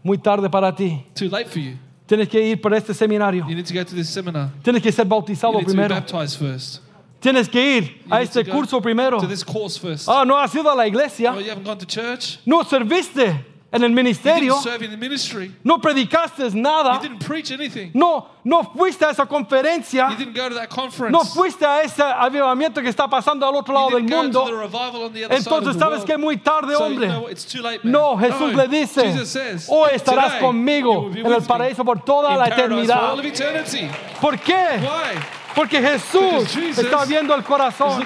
[0.03, 1.05] Muy tarde para ti.
[1.13, 1.77] Too late for you.
[2.07, 3.45] Tienes que ir por este seminario.
[3.47, 4.49] You need to go to this seminar.
[4.63, 5.95] Tienes que ser You bautizado need to be primero.
[5.95, 6.81] baptized first.
[7.19, 9.19] Tienes que ir You a este curso primero.
[9.19, 10.07] To this course first.
[10.07, 11.33] Ah, no has ido a la iglesia.
[11.35, 12.39] Oh, you haven't gone to church?
[12.45, 14.55] No serviste en el ministerio.
[15.63, 16.99] No predicaste You nada.
[17.01, 17.91] didn't preach anything.
[17.93, 20.09] No, no fuiste a esa conferencia.
[20.09, 21.11] You didn't go to that conference.
[21.11, 24.45] No fuiste a ese avivamiento que está pasando al otro lado del mundo.
[25.29, 26.05] Entonces, ¿sabes world.
[26.05, 26.17] qué?
[26.17, 27.07] Muy tarde, hombre.
[27.83, 33.13] No, Jesús le dice, hoy estarás "Today conmigo en el paraíso por toda la eternidad.
[34.19, 34.79] ¿Por qué?
[35.59, 38.01] Porque Jesús está viendo el corazón.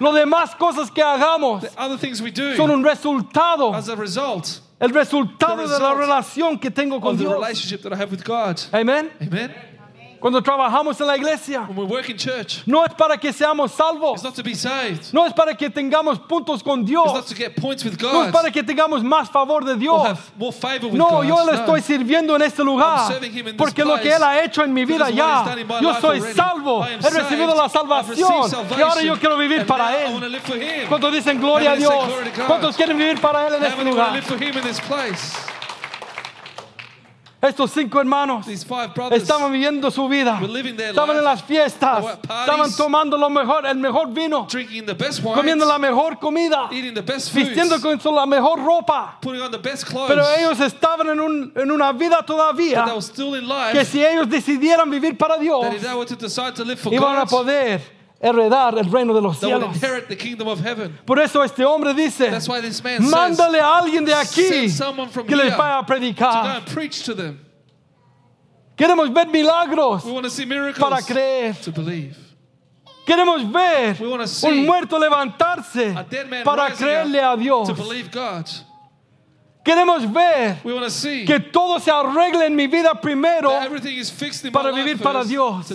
[0.00, 3.72] Lo demás cosas que hagamos Other things we do son un resultado.
[3.72, 7.32] as a result El resultado de la relación que tengo con Dios.
[8.72, 9.08] Amén.
[10.22, 13.72] Cuando trabajamos en la iglesia, When we work in church, no es para que seamos
[13.72, 14.14] salvos.
[14.14, 15.12] it's not to be saved.
[15.12, 17.12] No es para que tengamos puntos con It's Dios.
[17.12, 18.32] not to get points with No es God.
[18.32, 20.06] para que tengamos más favor de Or Dios.
[20.06, 21.24] have more favor with No, God.
[21.26, 21.58] yo le No.
[21.58, 23.08] estoy sirviendo en este lugar.
[23.08, 24.16] serving him in this Porque lo que place.
[24.16, 26.00] Él ha hecho en mi vida Because what ya, he's done in my yo life
[26.00, 26.34] soy already.
[26.36, 26.84] salvo.
[26.84, 27.90] I am He recibido la saved.
[27.90, 28.78] I've salvación.
[28.78, 30.30] Y ahora yo quiero vivir And para I Él.
[30.30, 30.88] live for Him.
[30.88, 32.06] ¿Cuántos dicen gloria a How many say Dios?
[32.06, 32.46] glory to God?
[32.46, 34.12] ¿Cuántos quieren vivir para Él en How este many lugar?
[34.12, 35.34] live for Him in this place?
[37.42, 38.46] Estos cinco hermanos
[39.16, 40.38] estaban viviendo su vida.
[40.90, 41.98] Estaban en las fiestas.
[42.46, 44.46] Estaban tomando lo mejor, el mejor vino.
[45.34, 46.68] Comiendo la mejor comida.
[47.34, 49.18] Vistiendo con la mejor ropa.
[50.06, 52.84] Pero ellos estaban en, un- en una vida todavía
[53.72, 55.64] que si ellos decidieran vivir para Dios,
[56.94, 59.76] iban a poder heredar el reino de los cielos.
[61.04, 62.30] Por eso este hombre dice,
[63.00, 64.72] mándale a alguien de aquí
[65.26, 66.62] que les vaya a predicar.
[68.76, 70.04] Queremos ver milagros
[70.78, 71.56] para creer.
[73.04, 75.92] Queremos ver un muerto levantarse
[76.44, 77.68] para creerle a Dios.
[79.64, 80.60] Queremos ver
[81.26, 83.50] que todo se arregle en mi vida primero,
[84.52, 85.66] para vivir para Dios.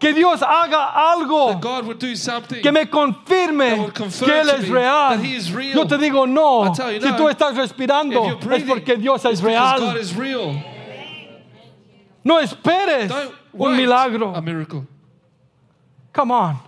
[0.00, 4.68] Que Dios haga algo That God would do something que me confirme que Él es
[4.68, 5.18] real.
[5.74, 6.74] Yo te digo no.
[6.74, 9.78] Si tú estás respirando es porque Dios es real.
[12.24, 13.12] No esperes
[13.52, 14.32] un milagro.
[16.12, 16.58] Come on.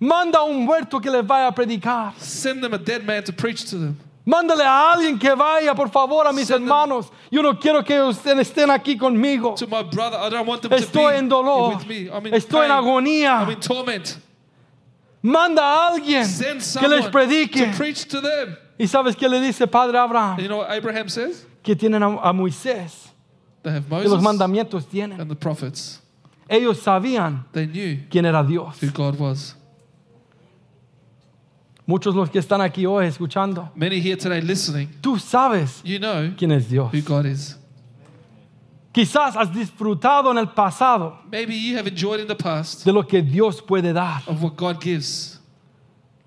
[0.00, 2.14] Manda un muerto que les vaya a predicar.
[2.18, 3.98] Send them a dead man to preach to them.
[4.30, 7.10] Mándale a alguien que vaya, por favor, a mis Send them- hermanos.
[7.32, 9.56] Yo no quiero que ustedes estén aquí conmigo.
[9.56, 11.74] To my brother, I don't want them Estoy to en dolor.
[11.76, 12.08] with me.
[12.08, 13.40] I'm in Estoy en agonía.
[13.42, 14.18] I'm in torment.
[15.22, 17.72] Manda a alguien Send que les predique.
[17.72, 18.56] to preach to them.
[18.78, 20.38] ¿Y sabes qué le dice Padre Abraham?
[20.38, 21.44] you know what Abraham says?
[21.62, 23.08] Que tienen a, a Moisés.
[23.62, 25.20] They have Que los Moses mandamientos tienen.
[25.20, 26.00] and the prophets.
[26.48, 28.80] Ellos sabían They knew quién era Dios.
[28.80, 29.56] who God was.
[31.90, 33.68] Muchos los que están aquí hoy escuchando.
[33.74, 36.92] Many here today listening, Tú sabes you know quién es Dios.
[36.94, 37.56] who God is.
[38.92, 43.02] Quizás has disfrutado en el pasado Maybe you have enjoyed in the past de lo
[43.02, 44.22] que Dios puede dar.
[44.28, 45.40] of what God gives.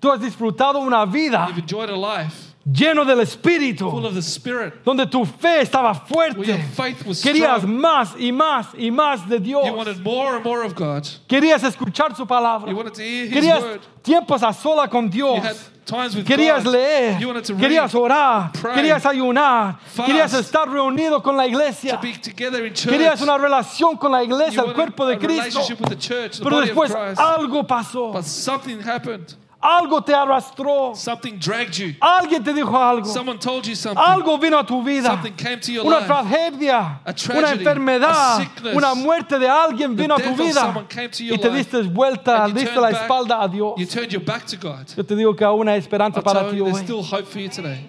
[0.02, 4.22] Tú has disfrutado una vida You've enjoyed a life lleno del full Espíritu, of the
[4.22, 6.62] Spirit, donde tu fe estaba where your fuerte.
[6.74, 7.78] faith was Querías strong.
[7.80, 9.66] más y más y más de Dios.
[9.66, 11.04] You wanted more and more of God.
[11.28, 12.70] Querías escuchar su palabra.
[12.70, 13.80] You wanted to hear His Querías word.
[14.02, 15.70] tiempos a sola con You had Dios.
[15.84, 16.72] times with Querías God.
[16.72, 21.36] leer, You wanted to querías read, orar, pray, querías ayunar, fast, querías estar reunido con
[21.36, 21.96] la iglesia.
[21.96, 22.90] to be together in church.
[22.94, 25.60] Querías una relación con la You iglesia, el wanted cuerpo de Cristo.
[25.98, 29.34] church, Pero después algo pasó, But something happened.
[29.64, 31.94] Algo te arrastró, Something dragged you.
[32.00, 33.98] alguien te dijo algo, Someone told you something.
[34.04, 35.08] algo vino a tu vida.
[35.10, 36.06] Something came to your Una life.
[36.06, 38.76] tragedia, A una enfermedad, a sickness.
[38.76, 41.48] una muerte de alguien The vino a tu vida someone came to your y te
[41.50, 43.00] diste vuelta, diste turned la back.
[43.02, 43.74] espalda a Dios.
[43.78, 44.86] You turned your back to God.
[44.96, 46.74] Yo te digo que aún hay esperanza I'll para ti hoy.
[46.74, 47.88] still hope for you today.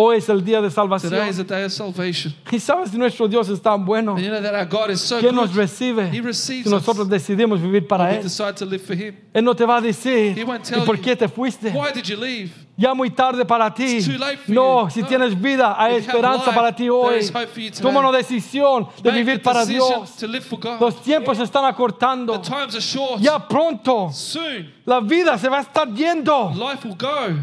[0.00, 1.36] Hoy es el día de Today is salvación.
[1.38, 2.32] the day of salvation.
[2.52, 5.18] Y sabes nuestro Dios es tan bueno And you know that our God is so
[5.18, 5.56] que nos good.
[5.58, 7.10] recibe He receives si nosotros us.
[7.10, 8.22] decidimos vivir para We Él.
[8.22, 9.16] decide to live for Him.
[9.34, 11.70] Él no te va a decir, He won't ¿y por qué te fuiste?
[11.74, 12.50] Why did you leave?
[12.76, 13.96] Ya muy tarde para ti.
[13.96, 14.90] It's too late for No, you.
[14.92, 15.08] si No.
[15.08, 17.18] tienes vida, hay If you have esperanza life, para ti there hoy.
[17.18, 17.82] is hope for you today.
[17.82, 20.16] Toma una decisión de Make vivir the para decision Dios.
[20.16, 20.80] to live for God.
[20.80, 22.34] Los tiempos se están acortando.
[22.40, 23.20] The times are short.
[23.20, 26.52] Ya pronto Soon, la vida se va a estar yendo.
[26.54, 27.34] life will go.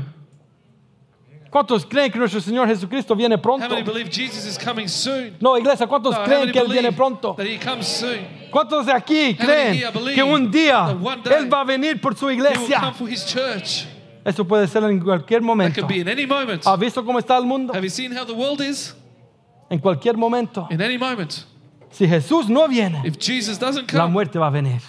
[1.55, 3.65] ¿Cuántos creen que nuestro Señor Jesucristo viene pronto?
[5.39, 7.33] No, iglesia, ¿cuántos No, creen que Él viene pronto?
[8.51, 9.81] ¿Cuántos de aquí creen
[10.13, 10.89] que un día
[11.33, 12.93] Él va a venir por su iglesia?
[14.25, 15.87] Eso puede ser en cualquier momento.
[16.65, 17.71] ¿Has visto cómo está el mundo?
[17.73, 18.93] Have you seen how the world is?
[19.69, 20.67] En cualquier momento.
[20.69, 21.45] In any moment.
[21.89, 23.01] Si Jesús no viene,
[23.93, 24.81] la muerte va a venir.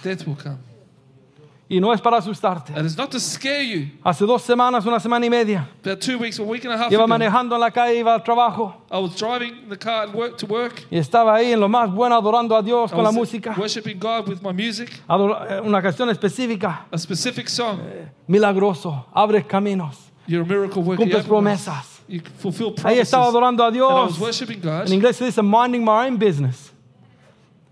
[1.68, 2.72] Y no es para asustarte.
[2.76, 3.88] And it's not to scare you.
[4.04, 6.92] Hace dos semanas, una semana y media, About two weeks, a week and a half
[6.92, 10.08] iba ago, manejando en la calle, iba al trabajo I was driving in the car
[10.08, 10.84] at work to work.
[10.92, 13.54] y estaba ahí en lo más bueno adorando a Dios I con la was música.
[13.58, 17.80] worshiping God with my music, Ador- eh, una canción específica, a specific song.
[18.28, 19.96] milagroso, abres caminos,
[20.28, 21.04] You're a miracle worker.
[21.04, 21.28] You, cumples doors.
[21.28, 22.02] promesas.
[22.08, 23.02] you fulfill Ahí promises.
[23.08, 24.20] estaba adorando a And I was Dios.
[24.20, 26.72] worshiping God, En inglés se dice minding my own business.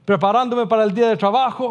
[0.05, 1.71] Preparándome para el día de trabajo.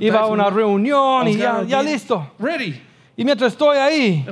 [0.00, 2.32] Iba a una reunión y ya, ya listo.
[2.38, 2.82] Ready.
[3.16, 4.26] Y mientras estoy ahí,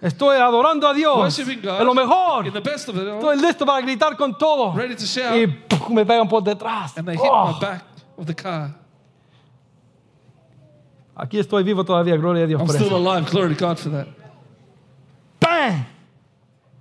[0.00, 1.38] estoy adorando a Dios.
[1.38, 2.46] En lo mejor.
[2.46, 4.72] in the best of it Estoy listo para gritar con todo.
[4.74, 6.96] ready to shout, Y me pegan por detrás.
[6.96, 7.84] and they hit Oh, my back
[8.16, 8.70] of the car.
[11.14, 12.96] aquí estoy vivo todavía, gloria a Dios I'm por still eso.
[12.96, 13.30] alive.
[13.30, 14.06] Glory to God for that.
[15.40, 15.84] ¡Pam!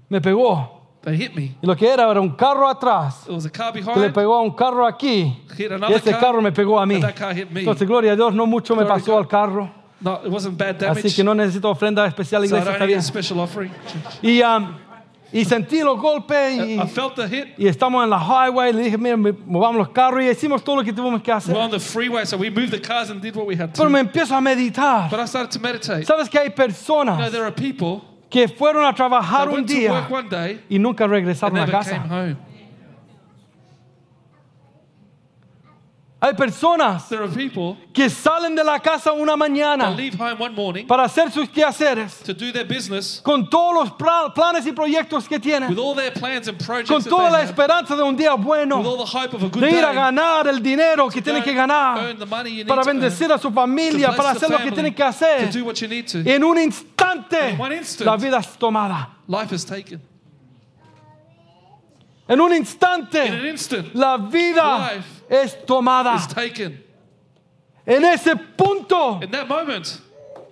[0.10, 0.83] Me pegó.
[1.04, 1.56] They hit me.
[1.62, 4.14] Y lo que era era un carro atrás There was a car que le behind.
[4.14, 5.38] pegó a un carro aquí.
[5.58, 6.20] Hit Y another ese car.
[6.22, 6.95] carro me pegó a mí.
[6.95, 7.60] And that car hit me.
[7.62, 9.70] Entonces, gloria a Dios, no mucho me Glory pasó to al carro.
[9.99, 11.16] No, it wasn't bad Así damage.
[11.16, 13.01] que no necesito ofrenda especial, so I iglesia, don't está need a bien.
[13.04, 13.72] special offering.
[14.22, 14.76] Y, um,
[15.32, 17.47] y sentí los golpes y, I felt the hit.
[17.58, 18.72] y estamos en la highway.
[18.74, 21.54] Le dije, mira, me- movamos los carros y hicimos todo lo que tuvimos que hacer.
[21.54, 23.88] We're on the freeway, so we moved the cars and did what we had Pero
[23.88, 23.93] to.
[23.93, 25.10] me empiezo a meditar.
[25.10, 26.06] But I started to meditate.
[26.06, 28.01] ¿Sabes que hay You know, personas there are people
[28.34, 31.56] que fueron a trabajar un went to día work one day y nunca and regresaron
[31.56, 32.08] a never came casa?
[32.10, 32.36] home.
[36.26, 40.39] Hay personas There are people que salen de la casa una that mañana leave home
[40.39, 44.65] one morning para hacer sus quehaceres to do their business con todos los pla- planes
[44.65, 47.41] y proyectos que with tienen, all their plans and projects con that toda la they
[47.41, 49.88] have, esperanza de un día with bueno, the hope of a good de ir a
[49.88, 49.95] day.
[49.95, 52.99] ganar el dinero que tienen que ganar, earn the money you need para to earn,
[53.01, 55.51] bendecir a su familia, bless para the hacer lo que family, tienen que to hacer.
[55.51, 56.19] do what you need to.
[56.26, 59.09] En un instante, In one instant, la vida es tomada.
[59.28, 59.99] life is taken.
[62.30, 66.15] En un In an instante, instant, la vida Life es tomada.
[66.15, 66.84] is taken.
[67.86, 69.99] En ese punto, In that moment,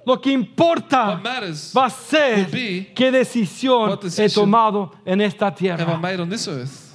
[0.05, 4.91] lo que importa what matters va a ser will be qué decisión what he tomado
[5.05, 5.97] en esta have I tierra.
[5.97, 6.89] made on this earth?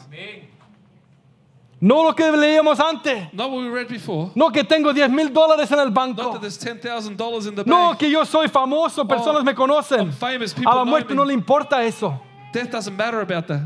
[1.78, 3.28] No lo que leíamos antes.
[3.34, 4.30] Not what we read before.
[4.34, 6.32] No que tengo 10 mil dólares en el Not banco.
[6.32, 7.98] that there's $10,000 in the No bank.
[7.98, 10.00] que yo soy famoso, personas Oh, me conocen.
[10.00, 11.16] I'm famous, people A la know muerte me.
[11.16, 12.18] no le importa eso.
[12.52, 13.60] Death doesn't matter about that.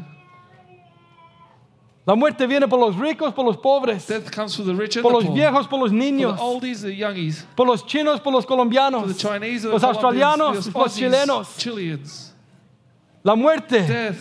[2.10, 5.02] La muerte viene por los ricos, por los pobres, Death comes for the rich and
[5.04, 5.34] por the los poor.
[5.36, 7.46] viejos, por los For niños, the oldies, the youngies.
[7.54, 10.94] por los chinos, por los For colombianos, the Chinese, the los australianos, Colombians, the los
[10.96, 11.56] chilenos.
[11.56, 12.34] Chileans.
[13.22, 14.16] La muerte, Death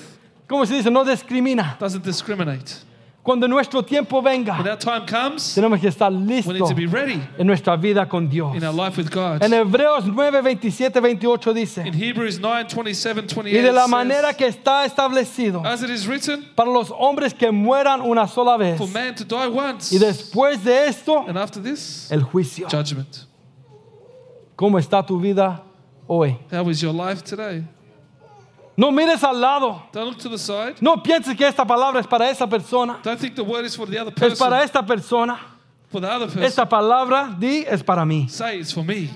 [0.47, 1.77] como se dice, no discrimina.
[1.79, 2.75] doesn't discriminate.
[3.22, 6.74] Cuando nuestro tiempo When venga, our time comes, tenemos que estar we need to listos
[6.76, 8.55] be ready en nuestra vida con Dios.
[8.55, 9.43] in our life with God.
[9.43, 14.34] En Hebreos 9, 27, 28 In dice, Hebrews 9, 27, 28, y de la manera
[14.34, 18.78] que está establecido as it is written, para los hombres que mueran una sola vez,
[18.78, 22.67] for man to die once, y después de esto, and after this, el juicio.
[22.70, 23.26] judgment.
[24.55, 25.61] ¿Cómo está tu vida
[26.07, 26.38] hoy?
[26.51, 27.63] How is your life today?
[28.80, 29.84] No mires al lado.
[29.91, 30.75] Don't look to the side.
[30.80, 32.99] No pienses que esta palabra es para esa persona.
[33.03, 34.63] Don't think the word is for the other Es para person.
[34.63, 35.38] esta persona.
[35.91, 36.43] For the other person.
[36.43, 38.30] Esta palabra, di, es para mí.
[38.30, 39.09] Say it's for me.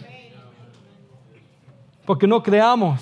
[2.06, 3.00] Porque no creamos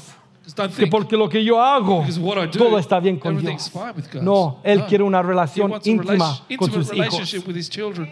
[0.55, 2.99] don't que think porque lo que yo hago, because of what I do, todo está
[2.99, 3.69] bien con Dios.
[3.69, 4.21] fine with God.
[4.21, 7.47] No, Él quiere una relación íntima relation- con sus hijos.
[7.47, 8.07] with his children.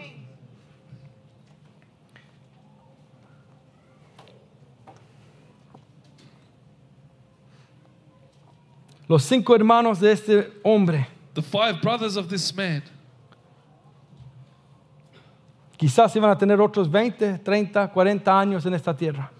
[9.10, 11.04] Los cinco hermanos de este hombre
[11.34, 12.80] The five brothers of this man,
[15.76, 19.32] quizás iban a tener otros 20, 30, 40 años en esta tierra.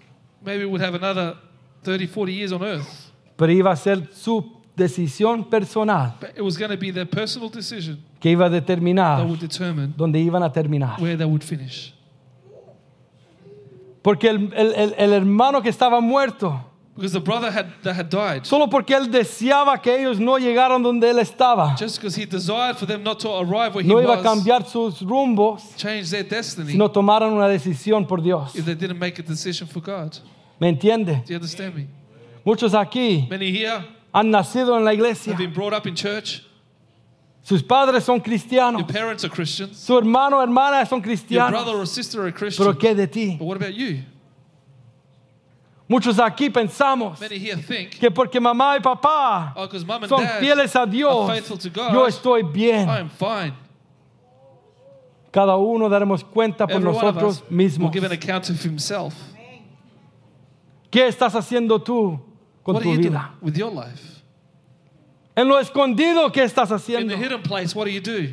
[0.43, 1.35] maybe would have another
[1.83, 3.11] 30, 40 years on earth.
[3.37, 7.49] Pero iba a ser su decisión personal But it was going to be their personal
[7.49, 9.25] decision que iba a determinar
[9.95, 10.99] dónde iban a terminar.
[10.99, 11.93] where they would finish.
[14.01, 18.09] Porque el, el- el- el hermano que estaba muerto, Because the brother had, that had
[18.09, 22.25] died, solo porque él deseaba que ellos no llegaran donde él estaba, just because he
[22.25, 25.75] desired for them not to arrive where he no iba a was, cambiar sus rumbos
[25.77, 28.55] change their destiny si no tomaran una decisión por Dios.
[28.55, 30.17] if they didn't make a decision for God.
[30.59, 31.23] ¿Me entiende?
[31.25, 31.87] Do you understand me?
[32.45, 33.83] Muchos aquí Many here
[34.13, 35.31] han nacido en la iglesia.
[35.33, 36.43] have been brought up in church.
[37.43, 38.81] Sus padres son cristianos.
[38.81, 39.77] Your parents are Christians.
[39.77, 41.51] Su hermano o hermana son Your cristianos.
[41.51, 42.67] brother or sister are Christians.
[42.67, 43.37] Pero ¿qué de ti?
[43.39, 44.03] But what about you?
[45.91, 49.67] Muchos aquí pensamos think, que porque mamá y papá oh,
[50.07, 51.29] son fieles a Dios,
[51.73, 52.87] God, yo estoy bien.
[55.29, 57.91] Cada uno daremos cuenta por Every nosotros mismos.
[60.89, 62.17] ¿Qué estás haciendo tú
[62.63, 63.33] con What tu vida?
[63.41, 64.23] with your life?
[65.35, 67.43] En lo escondido, ¿qué estás In haciendo?
[67.43, 68.29] place, what do you do?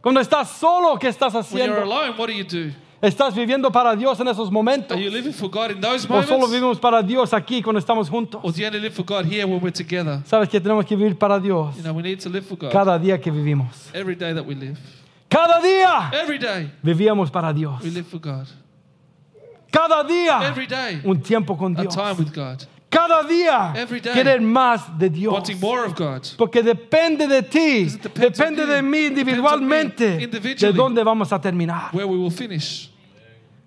[0.00, 1.84] Cuando estás solo, ¿qué estás haciendo?
[3.02, 4.94] ¿Estás viviendo para Dios en esos momentos?
[4.94, 8.10] Are you living for God in those ¿O solo vivimos para Dios aquí cuando estamos
[8.10, 8.40] juntos?
[8.44, 10.20] Or do you only live for God here when we're together?
[10.26, 12.70] Sabes que tenemos que vivir para Dios You know, we need to live for God
[12.70, 13.90] cada día que vivimos.
[13.94, 14.78] every day that we live.
[15.30, 17.80] Cada día Every day vivíamos para Dios.
[17.82, 18.46] we live for God.
[19.70, 21.94] Cada día Every day un tiempo con a Dios.
[21.94, 22.66] time with God.
[22.90, 24.12] Cada día Every day.
[24.12, 25.32] querer más de Dios.
[25.32, 26.22] Wanting more of God.
[26.36, 27.84] Porque depende de ti,
[28.14, 31.90] depende de mí individualmente de dónde vamos a terminar.
[31.92, 32.90] Where we will finish.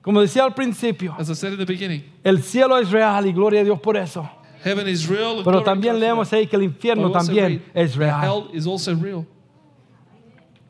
[0.01, 3.31] Como decía al principio, As I said in the beginning, el cielo es real y
[3.31, 4.29] gloria a Dios por eso.
[4.61, 5.37] heaven is real.
[5.37, 8.21] and Pero también leemos ahí que el But infierno también es real.
[8.21, 9.25] Hell is also real.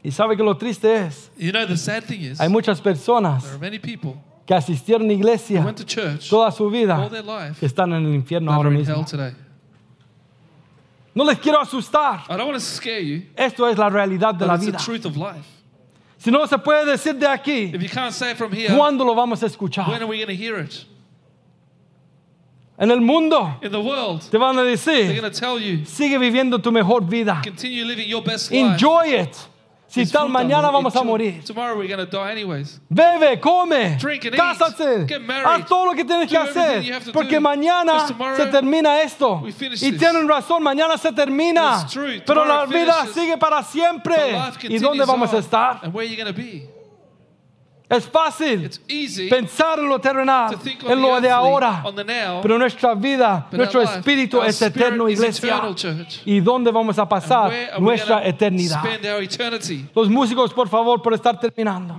[0.03, 3.43] Y sabe que lo triste es, You know, the sad thing is, hay muchas personas
[4.45, 7.09] que asistieron a iglesia went to church toda su vida
[7.61, 9.05] están en el infierno ahora mismo.
[11.15, 12.23] No les quiero asustar.
[12.27, 14.77] I don't want to scare you, Esto es la realidad de la vida.
[14.77, 15.45] the truth of life.
[16.17, 19.05] Si no se puede decir de aquí, If you can't say it from here, ¿cuándo
[19.05, 19.87] lo vamos a when escuchar?
[19.89, 20.85] are we going to hear it?
[22.79, 26.17] En el mundo In the world, te van a decir, going to tell you, sigue
[26.17, 27.41] viviendo tu mejor vida.
[27.43, 28.59] continue living your best life.
[28.59, 29.37] Enjoy it.
[29.93, 31.43] Si tal mañana vamos a morir.
[31.45, 32.79] Tomorrow we're to die anyways.
[32.89, 34.41] Bebe, come, Drink and eat.
[34.41, 35.45] cásate, Get married.
[35.45, 36.83] haz todo lo que tienes que hacer,
[37.13, 39.39] porque mañana se termina esto.
[39.43, 39.99] we finish Y this.
[39.99, 41.85] tienen razón, mañana se termina,
[42.25, 44.15] pero la vida sigue para siempre.
[44.63, 45.79] ¿Y dónde vamos a estar?
[45.83, 46.67] And where are you to be?
[47.89, 48.69] Es fácil
[49.29, 50.57] pensar en lo terrenal,
[50.87, 51.83] en lo de ahora,
[52.41, 55.61] pero nuestra vida, nuestro espíritu es eterno, iglesia.
[56.25, 58.83] ¿Y dónde vamos a pasar nuestra eternidad?
[59.93, 61.95] Los músicos, por favor, por estar terminando.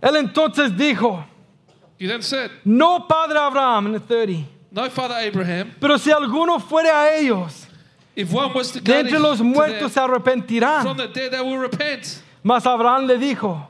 [0.00, 1.24] Él entonces dijo,
[2.64, 7.68] no padre Abraham en el 30, No, Father Abraham, pero si alguno fuere a ellos,
[8.14, 10.86] de entre los to muertos se arrepentirán.
[12.42, 13.68] Mas Abraham le dijo,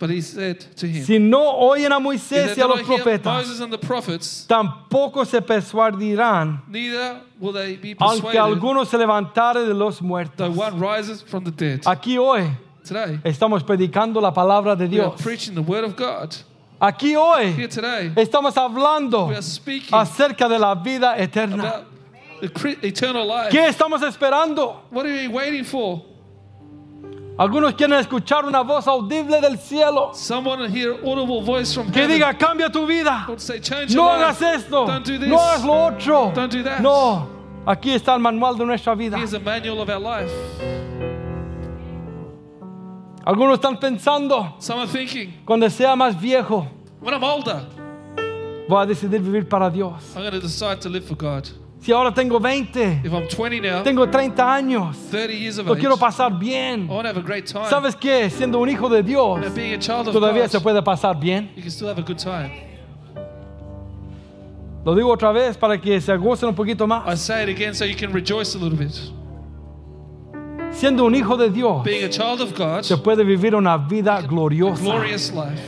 [0.00, 4.46] But he said to him, si no oyen a Moisés y a los profetas, prophets,
[4.48, 10.56] tampoco se persuadirán, neither will they be aunque persuaded, alguno se levantare de los muertos.
[10.56, 11.82] one rises from the dead.
[11.84, 12.50] Aquí hoy
[12.82, 15.20] Today, estamos predicando la palabra de we Dios.
[16.80, 21.84] Aquí hoy today, estamos hablando we acerca de la vida eterna.
[23.50, 24.84] ¿Qué estamos esperando?
[24.90, 26.09] What are you waiting for?
[27.40, 32.06] Algunos quieren escuchar una voz audible del cielo Someone to hear audible voice from que
[32.06, 33.26] diga, cambia tu vida.
[33.38, 33.62] Say,
[33.94, 34.86] No hagas esto.
[34.86, 35.26] Don't do this.
[35.26, 36.32] No hagas lo otro.
[36.34, 36.80] Don't do that.
[36.80, 37.26] No.
[37.64, 39.16] Aquí está el manual de nuestra vida.
[39.16, 40.30] Here's a manual of our life.
[43.24, 46.66] Algunos están pensando, Some are thinking, cuando sea más viejo,
[47.00, 47.62] when I'm older,
[48.68, 50.14] voy a decidir vivir para Dios.
[50.14, 51.48] I'm going to decide to live for God.
[51.80, 55.72] Si ahora tengo 20, If I'm 20 now, tengo 30 años, 30 years of lo
[55.72, 56.86] age, quiero I pasar bien.
[56.88, 57.64] want to have a great time.
[57.70, 58.28] ¿Sabes qué?
[58.28, 61.18] Siendo un hijo de Dios, And being a child of todavía God, se puede pasar
[61.18, 61.50] bien.
[61.56, 62.50] you can still have a good time.
[64.84, 67.18] Lo digo otra vez para que se gocen un poquito I más.
[67.18, 68.92] say it again so you can rejoice a little bit.
[70.72, 74.20] Siendo un hijo de Dios, Being a child of God, se puede vivir una vida
[74.22, 74.82] gloriosa.
[74.82, 75.60] glorious life.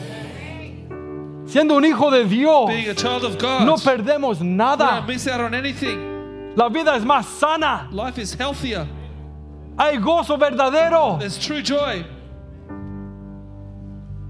[1.52, 4.86] Siendo un hijo de Dios, Being a child of God, no perdemos we nada.
[4.86, 6.54] don't miss out on anything.
[6.56, 7.88] La vida es más sana.
[7.92, 8.86] Life is healthier.
[9.78, 11.18] Hay gozo verdadero.
[11.18, 12.06] There's true joy.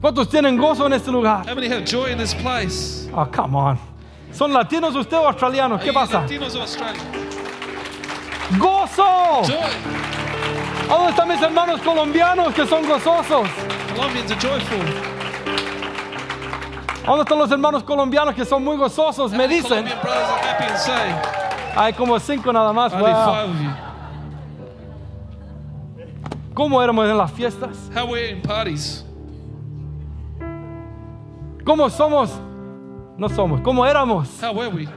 [0.01, 1.47] ¿Cuántos tienen gozo en este lugar?
[1.47, 3.09] How many have joy in this place?
[3.14, 3.79] Oh, come on.
[4.33, 5.79] ¿Son latinos usted o australianos?
[5.81, 6.23] Are ¿Qué pasa?
[6.23, 7.05] Latinos or Australians?
[8.59, 9.45] ¡Gozo!
[9.45, 9.70] Joy.
[10.91, 13.49] ¿A dónde están mis hermanos colombianos que son gozosos?
[13.95, 15.12] Colombians are joyful.
[17.05, 19.32] ¿A dónde están los hermanos colombianos que son muy gozosos?
[19.32, 19.84] Me dicen.
[21.74, 22.92] Hay como cinco nada más.
[22.92, 23.34] Wow.
[26.55, 27.90] ¿Cómo éramos en las fiestas?
[27.96, 29.05] How we're in parties.
[31.64, 32.30] ¿Cómo somos?
[33.16, 33.61] No somos.
[33.62, 34.88] ¿Cómo éramos How were we?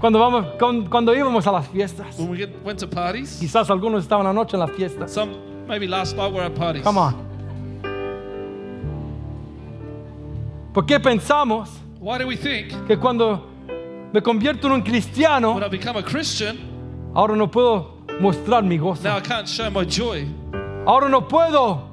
[0.00, 2.18] cuando, vamos, con- cuando íbamos a las fiestas?
[2.18, 3.38] When we get, went to parties?
[3.38, 5.12] Quizás algunos estaban anoche en las fiestas.
[5.12, 5.32] Some,
[5.68, 6.82] maybe last night were at parties.
[6.82, 7.31] Come on.
[10.72, 11.68] ¿Por qué pensamos
[12.00, 13.46] Why do we think que cuando
[14.12, 16.58] me convierto en un cristiano, when I become a Christian,
[17.14, 19.02] ahora no puedo mostrar mi gozo?
[19.04, 20.26] now I can't show my joy?
[20.86, 21.88] Ahora no puedo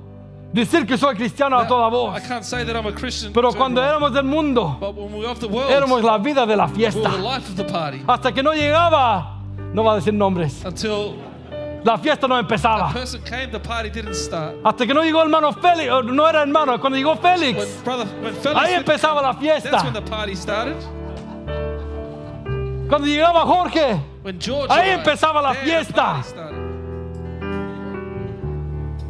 [0.52, 2.18] decir que soy cristiano a toda Now, voz.
[2.18, 3.32] I can't say that I'm a Christian.
[3.34, 4.12] Pero to cuando everyone.
[4.12, 6.66] éramos del mundo, But when we were of the world, éramos la vida de la
[6.66, 7.10] we were fiesta.
[7.12, 8.02] the life of the party.
[8.08, 9.38] Hasta que no llegaba,
[9.74, 11.14] no va a decir nombres, Until
[11.84, 12.92] la fiesta no empezaba.
[13.26, 14.56] came, the party didn't start.
[14.64, 18.08] Hasta que no llegó el hermano Félix, no era hermano, cuando llegó When Félix, brother,
[18.22, 19.84] when ahí empezaba la when fiesta.
[22.90, 26.22] Cuando llegaba Jorge, When Ahí empezaba la fiesta.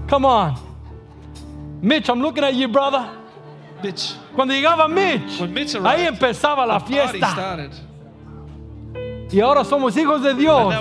[0.07, 0.55] come on.
[1.81, 3.09] Mitch, I'm looking at you, brother.
[3.81, 7.79] Mitch, Cuando llegaba Mitch, when Mitch ahí arrived, empezaba la fiesta.
[9.31, 10.73] Y ahora somos hijos de Dios.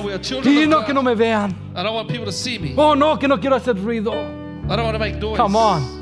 [0.45, 1.51] Y no que no me vean.
[1.77, 2.73] I don't want people to see me.
[2.77, 4.13] Oh, no, que no quiero hacer ruido.
[4.13, 5.37] I don't want to make noise.
[5.37, 5.99] Come on.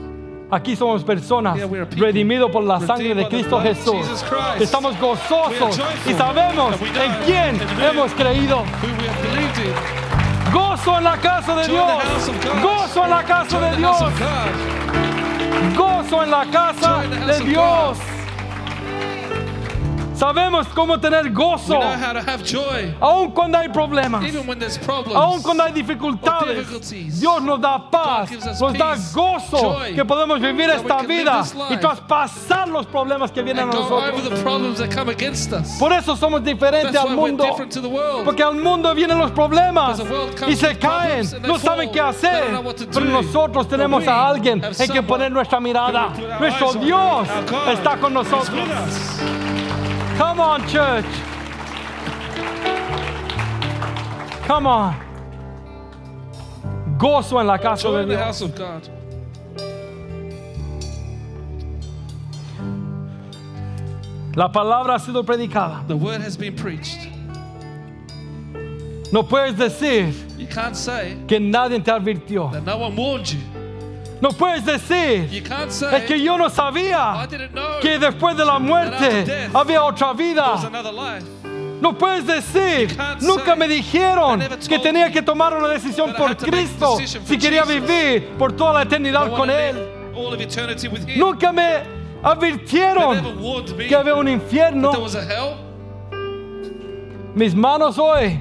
[0.48, 1.66] Aquí somos personas Yeah,
[1.96, 4.24] redimidos por la sangre de Cristo Jesús.
[4.60, 8.62] Estamos gozosos y sabemos en quién hemos creído.
[10.52, 12.02] Gozo en la casa de Dios.
[12.62, 13.96] Gozo en la casa de Dios.
[15.76, 18.15] Gozo en la casa de Dios.
[20.16, 21.78] Sabemos cómo tener gozo
[23.00, 24.24] aun cuando hay problemas.
[25.14, 27.20] Aun cuando hay dificultades.
[27.20, 32.68] Dios nos da paz, nos da gozo joy, que podemos vivir esta vida y traspasar
[32.68, 34.40] los problemas que vienen a nosotros.
[35.78, 37.44] Por eso somos diferentes al mundo.
[38.24, 40.02] Porque al mundo vienen los problemas
[40.48, 42.58] y se caen, no saben qué hacer.
[42.92, 46.10] Pero nosotros tenemos a alguien en que poner nuestra mirada.
[46.40, 46.72] Nuestro.
[46.74, 47.28] Dios
[47.70, 48.66] está con nosotros.
[50.16, 51.04] Come on, church.
[54.46, 54.94] Come on.
[56.98, 58.24] Gozo en la casa Joy de in the Dios.
[58.24, 58.88] house of God.
[64.34, 65.86] La palabra ha sido predicada.
[65.88, 67.08] The word has been preached.
[69.12, 72.52] No puedes decir You can't say que nadie te advirtió.
[72.52, 73.40] that no one warned you.
[74.20, 75.28] No puedes decir
[75.92, 77.28] es que yo no sabía
[77.82, 80.58] que después de la muerte había otra vida.
[81.80, 86.34] No puedes decir, nunca me dijeron "They never que tenía que tomar una decisión por
[86.36, 89.76] Cristo si quería vivir por toda la eternidad con Él.
[91.16, 91.82] Nunca me
[92.22, 93.36] advirtieron
[93.86, 94.92] que había un infierno.
[97.34, 98.40] Mis manos hoy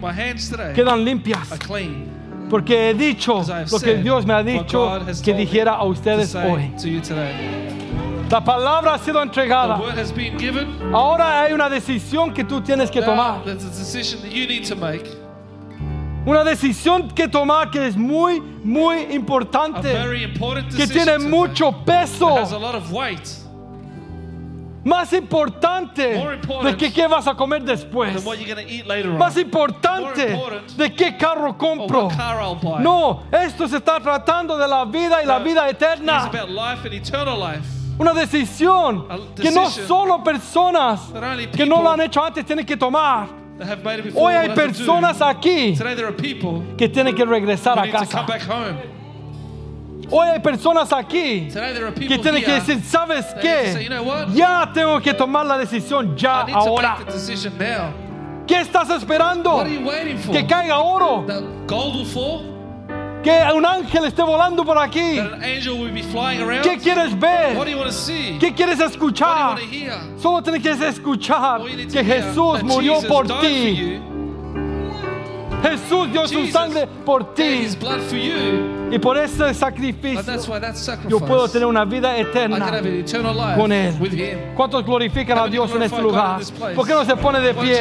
[0.74, 1.50] quedan limpias.
[2.50, 6.72] Porque he dicho lo que Dios me ha dicho que dijera a ustedes hoy.
[6.82, 7.34] to you today.
[8.30, 9.80] La palabra ha sido The entregada.
[9.80, 10.68] word has been given.
[10.94, 13.44] Ahora hay una decisión que tú tienes que tomar.
[13.44, 15.06] there's a decision that you need to make.
[16.26, 19.94] Una decisión que tomar que es muy, muy importante.
[20.76, 22.36] Que tiene mucho peso.
[24.86, 28.14] Más importante More important de que qué vas a comer después.
[28.14, 29.18] than what you're going to eat later on.
[29.18, 30.38] Más importante
[30.78, 32.10] de qué carro compro.
[32.80, 36.30] No, esto se está tratando de la vida y la vida eterna.
[37.98, 41.02] Una decisión que no solo personas
[41.56, 43.28] que no lo han hecho antes tienen que tomar.
[44.14, 45.76] Hoy hay personas aquí
[46.78, 49.05] que tienen que regresar a need to come casa.
[50.10, 51.48] Hoy hay personas aquí
[52.08, 53.90] que tienen que decir, ¿sabes qué?
[54.34, 56.98] Ya tengo que tomar la decisión ya ahora.
[58.48, 59.64] ¿Qué estás esperando?
[60.32, 61.26] ¿Que caiga oro?
[63.24, 65.20] ¿Que un ángel esté volando por aquí?
[66.62, 67.58] ¿Qué quieres ver?
[68.40, 69.58] ¿Qué quieres escuchar?
[70.18, 74.00] Solo tienes que escuchar que Jesús murió por ti.
[75.64, 77.68] Jesús dio su sangre por ti.
[78.92, 80.22] Y por ese sacrificio
[81.08, 82.82] yo puedo tener una vida eterna
[83.56, 84.54] con Él.
[84.56, 86.40] ¿Cuántos glorifican a Dios en este lugar?
[86.76, 87.80] ¿Por qué no se pone de pie?